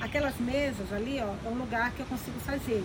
[0.00, 2.84] Aquelas mesas ali, ó, é um lugar que eu consigo fazer,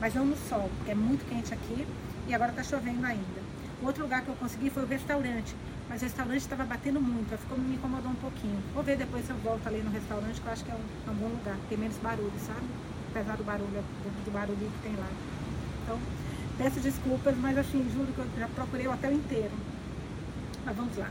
[0.00, 1.86] mas não no sol, porque é muito quente aqui
[2.28, 3.42] e agora está chovendo ainda.
[3.82, 5.54] O outro lugar que eu consegui foi o restaurante,
[5.88, 8.62] mas o restaurante estava batendo muito, ficou me incomodou um pouquinho.
[8.74, 11.08] Vou ver depois se eu volto ali no restaurante, que eu acho que é um,
[11.08, 12.66] é um bom lugar, tem menos barulho, sabe?
[13.12, 15.08] apesar do barulho, do, do barulho que tem lá.
[15.84, 15.98] Então,
[16.56, 19.52] peço desculpas, mas assim, juro que eu já procurei o hotel inteiro.
[20.64, 21.10] Mas vamos lá.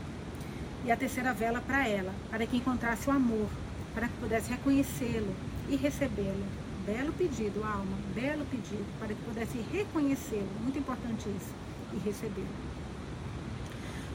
[0.84, 3.48] E a terceira vela para ela, para que encontrasse o amor,
[3.94, 5.32] para que pudesse reconhecê-lo
[5.68, 6.44] e recebê-lo.
[6.84, 11.54] Belo pedido, alma, belo pedido, para que pudesse reconhecê-lo, muito importante isso,
[11.94, 12.71] e recebê-lo.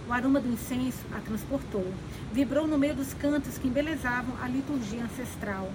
[0.08, 1.94] O aroma do incenso a transportou.
[2.32, 5.70] Vibrou no meio dos cantos que embelezavam a liturgia ancestral.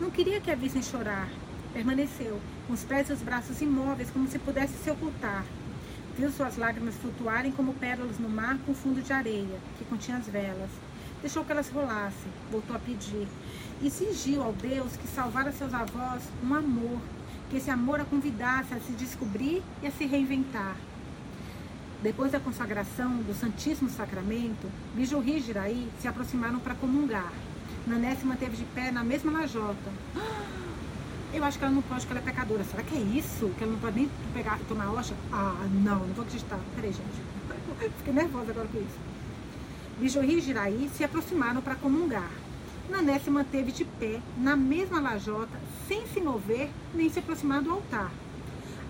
[0.00, 1.28] Não queria que a vissem chorar.
[1.72, 5.44] Permaneceu, com os pés e os braços imóveis, como se pudesse se ocultar.
[6.18, 10.26] Viu suas lágrimas flutuarem como pérolas no mar com fundo de areia, que continha as
[10.26, 10.70] velas.
[11.20, 13.28] Deixou que elas rolassem, voltou a pedir.
[13.80, 16.98] Exigiu ao Deus que salvara seus avós um amor,
[17.48, 20.74] que esse amor a convidasse a se descobrir e a se reinventar.
[22.02, 27.32] Depois da consagração do Santíssimo Sacramento, Bijurri e Jiraí se aproximaram para comungar.
[27.86, 29.90] Nané se manteve de pé na mesma lajota.
[31.32, 32.64] Eu acho que ela não pode, que ela é pecadora.
[32.64, 33.48] Será que é isso?
[33.56, 35.14] Que ela não pode nem pegar, tomar hoxa?
[35.32, 36.60] Ah, não, não vou acreditar.
[36.74, 37.92] Peraí, gente.
[37.98, 38.98] Fiquei nervosa agora com isso.
[39.98, 42.30] Bijurri e Jiraí se aproximaram para comungar.
[42.90, 47.72] Nané se manteve de pé na mesma lajota, sem se mover nem se aproximar do
[47.72, 48.10] altar.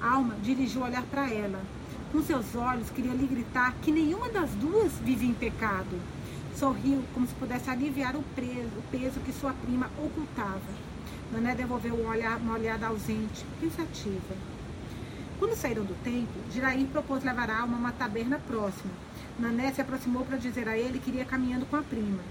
[0.02, 1.60] Alma dirigiu o olhar para ela,
[2.12, 6.00] com seus olhos, queria lhe gritar que nenhuma das duas vivia em pecado.
[6.54, 10.60] Sorriu como se pudesse aliviar o, preso, o peso que sua prima ocultava.
[11.32, 14.34] Nané devolveu olhar, uma olhada ausente, pensativa.
[15.38, 18.92] Quando saíram do templo, Jiraí propôs levar a alma a uma taberna próxima.
[19.38, 22.22] Nané se aproximou para dizer a ele que iria caminhando com a prima.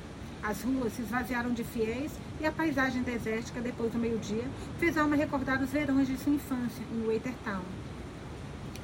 [0.41, 4.45] As ruas se esvaziaram de fiéis e a paisagem desértica, depois do meio-dia,
[4.79, 7.84] fez a alma recordar os verões de sua infância em Waitertown.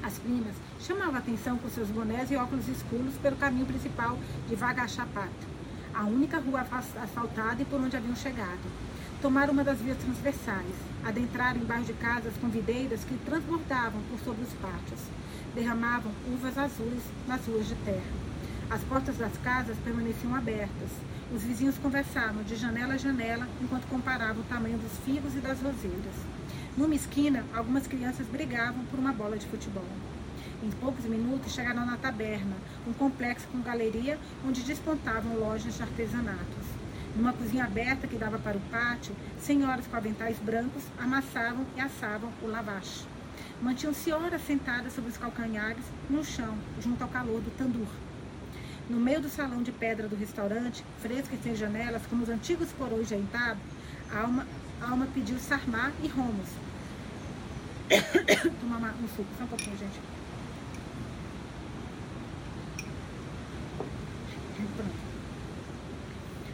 [0.03, 4.17] As primas chamavam a atenção com seus bonés e óculos escuros pelo caminho principal
[4.49, 5.47] de Vagachapato,
[5.93, 8.59] a única rua asfaltada e por onde haviam chegado.
[9.21, 10.73] Tomaram uma das vias transversais,
[11.05, 14.99] adentraram embaixo de casas com videiras que transbordavam por sobre os pátios,
[15.53, 18.31] derramavam uvas azuis nas ruas de terra.
[18.71, 20.89] As portas das casas permaneciam abertas.
[21.35, 25.61] Os vizinhos conversavam de janela a janela enquanto comparavam o tamanho dos figos e das
[25.61, 26.15] roseiras.
[26.77, 29.83] Numa esquina, algumas crianças brigavam por uma bola de futebol.
[30.63, 32.55] Em poucos minutos chegaram na taberna,
[32.87, 34.17] um complexo com galeria
[34.47, 36.65] onde despontavam lojas de artesanatos.
[37.13, 42.31] Numa cozinha aberta que dava para o pátio, senhoras com aventais brancos amassavam e assavam
[42.41, 43.05] o lavache.
[43.61, 47.87] Mantinham-se horas sentadas sobre os calcanhares, no chão, junto ao calor do tandur.
[48.89, 52.69] No meio do salão de pedra do restaurante, fresco e sem janelas, como os antigos
[52.71, 53.59] porões de Aintado,
[54.09, 56.47] a alma, a alma pediu sarmar e romos.
[58.61, 59.99] Tomar um suco, só um pouquinho, gente.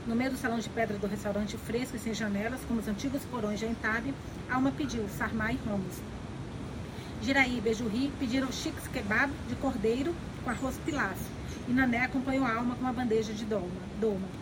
[0.08, 3.24] No meio do salão de pedra do restaurante fresco e sem janelas, como os antigos
[3.26, 4.14] porões de Entabe,
[4.50, 5.96] Alma pediu sarmai e romos.
[7.22, 11.20] Jiraí e Bejurri pediram chiques kebab de cordeiro com arroz pilaf.
[11.68, 13.68] E Nané acompanhou a Alma com uma bandeja de doma.
[14.00, 14.37] doma.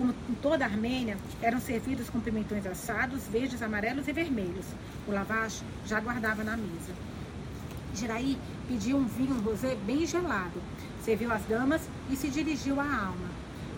[0.00, 4.64] Como em toda a Armênia, eram servidos com pimentões assados, verdes, amarelos e vermelhos.
[5.06, 6.94] O lavache já aguardava na mesa.
[7.94, 10.58] Jiraí pediu um vinho rosé bem gelado,
[11.04, 13.28] serviu as damas e se dirigiu à alma.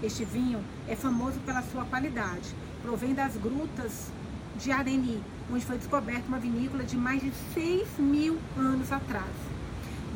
[0.01, 2.55] Este vinho é famoso pela sua qualidade.
[2.83, 4.13] Provém das grutas
[4.59, 5.21] de Areni,
[5.53, 9.35] onde foi descoberta uma vinícola de mais de 6 mil anos atrás.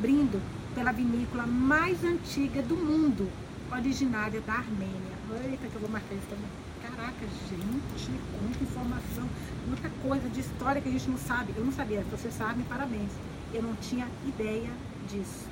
[0.01, 0.41] Brindo
[0.73, 3.29] pela vinícola mais antiga do mundo,
[3.73, 5.16] originária da Armênia.
[5.35, 6.49] Eita, que eu vou marcar isso também.
[6.83, 8.11] Caraca, gente,
[8.41, 9.29] muita informação,
[9.67, 11.53] muita coisa de história que a gente não sabe.
[11.57, 13.11] Eu não sabia, você sabe, parabéns.
[13.53, 14.71] Eu não tinha ideia
[15.09, 15.47] disso.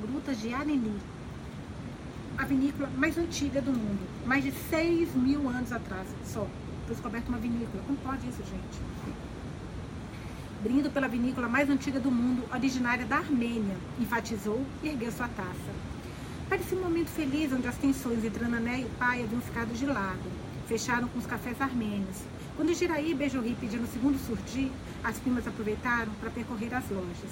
[0.00, 0.98] Grutas de Areni,
[2.38, 4.00] a vinícola mais antiga do mundo.
[4.26, 6.46] Mais de 6 mil anos atrás só.
[6.86, 7.82] Foi descoberta uma vinícola.
[7.86, 8.80] Como pode isso, gente?
[10.62, 15.93] Brindo pela vinícola mais antiga do mundo, originária da Armênia, enfatizou e ergueu sua taça.
[16.48, 19.86] Parecia um momento feliz onde as tensões entre Anané e o pai haviam ficado de
[19.86, 20.30] lado.
[20.66, 22.18] Fecharam com os cafés armênios.
[22.56, 24.70] Quando Jiraí e Bejorri pediram o segundo surdi,
[25.02, 27.30] as primas aproveitaram para percorrer as lojas.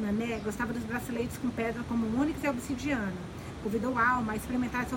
[0.00, 3.12] Nané gostava dos braceletes com pedra como ônix e obsidiana
[3.66, 4.94] convidou alma a experimentar essa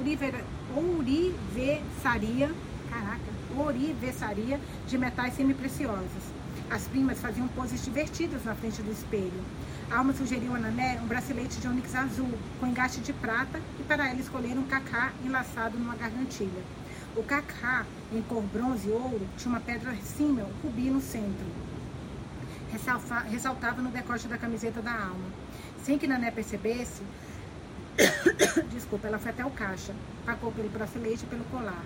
[0.76, 2.51] ourivesaria,
[2.88, 3.20] caraca,
[3.57, 6.24] ourivesaria de metais semi-preciosos.
[6.70, 9.43] As primas faziam poses divertidas na frente do espelho.
[9.92, 14.08] Alma sugeriu a Nané um bracelete de ônix azul, com engaste de prata, e para
[14.08, 16.64] ela escolher um cacá enlaçado numa gargantilha.
[17.16, 21.48] O cacá, em cor bronze e ouro, tinha uma pedra símil, rubi no centro.
[23.32, 25.26] ressaltava no decote da camiseta da alma.
[25.84, 27.02] Sem que Nané percebesse,
[28.72, 29.94] Desculpa, ela foi até o caixa.
[30.26, 31.84] Pagou pelo bracelete e pelo colar.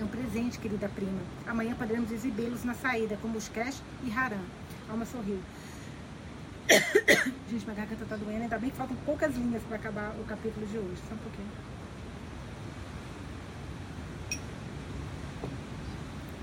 [0.00, 1.20] É um presente, querida prima.
[1.46, 4.40] Amanhã poderemos exibi-los na saída, os Cash e Haran.
[4.88, 5.40] Alma sorriu.
[7.50, 8.42] Gente, minha garganta tá doendo.
[8.42, 11.00] Ainda bem que faltam poucas linhas para acabar o capítulo de hoje.
[11.08, 11.48] Só um pouquinho.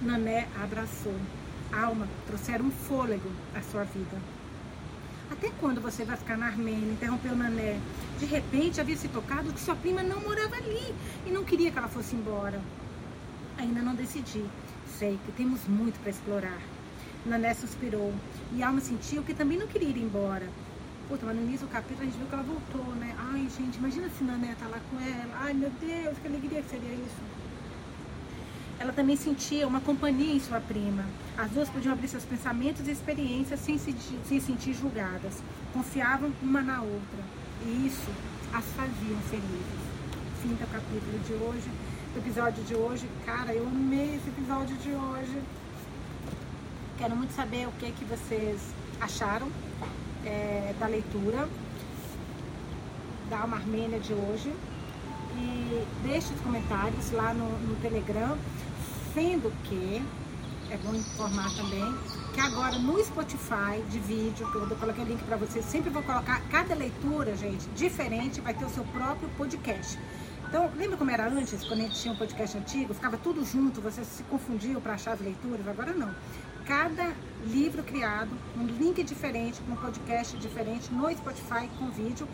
[0.01, 1.15] Nané abraçou.
[1.71, 4.17] Alma, trouxeram um fôlego à sua vida.
[5.31, 6.91] Até quando você vai ficar na Armênia?
[6.91, 7.79] Interrompeu Nané.
[8.19, 10.93] De repente havia se tocado que sua prima não morava ali
[11.25, 12.61] e não queria que ela fosse embora.
[13.57, 14.45] Ainda não decidi.
[14.97, 16.74] Sei que temos muito para explorar.
[17.25, 18.13] Nané suspirou
[18.53, 20.47] e Alma sentiu que também não queria ir embora.
[21.07, 23.15] Puta, mas no início do capítulo a gente viu que ela voltou, né?
[23.17, 25.33] Ai, gente, imagina se Nané tá lá com ela.
[25.41, 27.45] Ai, meu Deus, que alegria que seria isso
[28.79, 31.05] ela também sentia uma companhia em sua prima.
[31.37, 33.95] As duas podiam abrir seus pensamentos e experiências sem se,
[34.27, 35.41] se sentir julgadas.
[35.73, 37.19] Confiavam uma na outra.
[37.65, 38.11] E isso
[38.53, 39.85] as faziam felizes.
[40.41, 41.69] Fim do capítulo de hoje,
[42.13, 43.09] do episódio de hoje.
[43.25, 45.41] Cara, eu amei esse episódio de hoje.
[46.97, 48.61] Quero muito saber o que, que vocês
[49.01, 49.47] acharam
[50.25, 51.47] é, da leitura
[53.29, 54.53] da Alma Armênia de hoje.
[55.37, 58.37] E deixe os comentários lá no, no Telegram
[59.13, 60.01] Sendo que,
[60.69, 61.95] é bom informar também,
[62.33, 66.03] que agora no Spotify de vídeo, que eu coloquei o link para vocês, sempre vou
[66.03, 69.97] colocar cada leitura, gente, diferente, vai ter o seu próprio podcast.
[70.49, 73.79] Então, lembra como era antes, quando a gente tinha um podcast antigo, ficava tudo junto,
[73.79, 75.65] você se confundiam para achar as leituras?
[75.65, 76.13] Agora não.
[76.65, 77.13] Cada
[77.45, 82.27] livro criado, um link diferente, um podcast diferente no Spotify com vídeo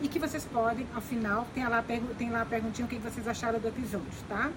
[0.00, 1.84] e que vocês podem, ao final, tem lá,
[2.16, 4.52] tem lá a perguntinha o que vocês acharam do episódio, tá?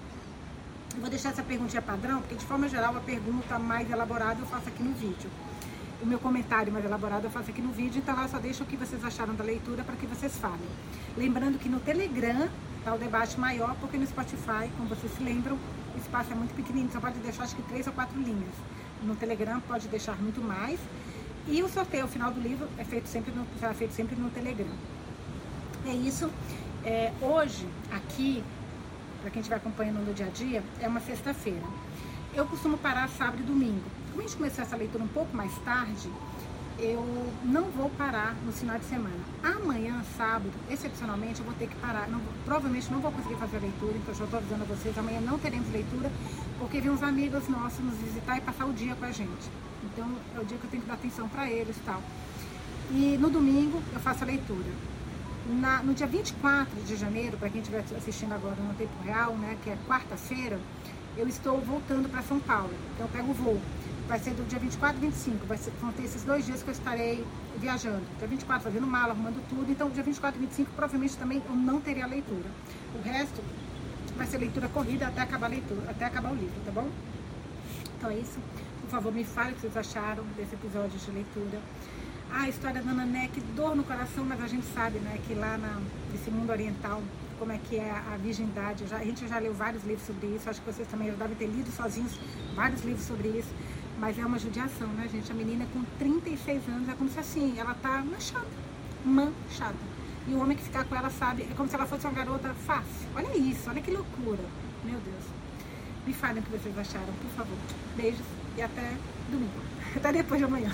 [0.94, 4.46] Eu vou deixar essa perguntinha padrão, porque de forma geral a pergunta mais elaborada eu
[4.46, 5.32] faço aqui no vídeo.
[6.04, 8.68] O meu comentário mais elaborado eu faço aqui no vídeo, então lá só deixo o
[8.68, 10.70] que vocês acharam da leitura para que vocês falem.
[11.18, 12.48] Lembrando que no Telegram
[12.86, 15.58] tá o debate maior, porque no Spotify, como vocês se lembram,
[15.96, 18.54] o espaço é muito pequenininho, só pode deixar acho que três ou quatro linhas.
[19.04, 20.80] No Telegram pode deixar muito mais.
[21.48, 24.30] E o sorteio ao final do livro é feito sempre no, será feito sempre no
[24.30, 24.72] Telegram.
[25.86, 26.30] É isso.
[26.86, 28.44] É, hoje, aqui,
[29.22, 31.66] para quem estiver acompanhando no dia a dia, é uma sexta-feira.
[32.36, 33.84] Eu costumo parar sábado e domingo.
[34.12, 36.10] Como a gente começou essa leitura um pouco mais tarde,
[36.82, 37.04] eu
[37.44, 39.20] não vou parar no final de semana.
[39.44, 42.08] Amanhã, sábado, excepcionalmente, eu vou ter que parar.
[42.08, 45.20] Não, provavelmente não vou conseguir fazer a leitura, então já estou avisando a vocês, amanhã
[45.20, 46.10] não teremos leitura,
[46.58, 49.50] porque vem uns amigos nossos nos visitar e passar o dia com a gente.
[49.84, 52.02] Então é o dia que eu tenho que dar atenção para eles e tal.
[52.92, 54.70] E no domingo eu faço a leitura.
[55.48, 59.58] Na, no dia 24 de janeiro, para quem estiver assistindo agora no tempo real, né,
[59.64, 60.60] que é quarta-feira,
[61.18, 62.74] eu estou voltando para São Paulo.
[62.94, 63.60] Então eu pego o voo.
[64.10, 65.46] Vai ser do dia 24 e 25.
[65.46, 67.24] Vai ser, vão ter esses dois dias que eu estarei
[67.58, 68.02] viajando.
[68.18, 69.72] Dia 24 fazendo mala, arrumando tudo.
[69.72, 72.50] Então, dia 24 e 25 provavelmente também eu não terei a leitura.
[72.96, 73.40] O resto
[74.18, 76.90] vai ser leitura corrida até acabar a leitura, até acabar o livro, tá bom?
[77.96, 78.40] Então é isso.
[78.82, 81.62] Por favor, me fale o que vocês acharam desse episódio de leitura.
[82.32, 85.36] Ah, a história da Nané, que dor no coração, mas a gente sabe, né, que
[85.36, 85.80] lá na,
[86.12, 87.02] nesse mundo oriental,
[87.38, 88.88] como é que é a, virgindade.
[88.88, 91.36] Já, a gente já leu vários livros sobre isso, acho que vocês também já devem
[91.36, 92.20] ter lido sozinhos
[92.56, 93.50] vários livros sobre isso.
[94.00, 95.30] Mas é uma judiação, né, gente?
[95.30, 98.48] A menina com 36 anos é como se assim, ela tá manchada,
[99.04, 99.76] manchada.
[100.26, 102.54] E o homem que ficar com ela sabe, é como se ela fosse uma garota
[102.66, 103.10] fácil.
[103.14, 104.44] Olha isso, olha que loucura.
[104.86, 105.24] Meu Deus.
[106.08, 107.58] Me falem o que vocês acharam, por favor.
[107.98, 108.26] Beijos
[108.58, 108.94] e até
[109.30, 109.70] domingo.
[109.96, 110.72] Até depois de amanhã.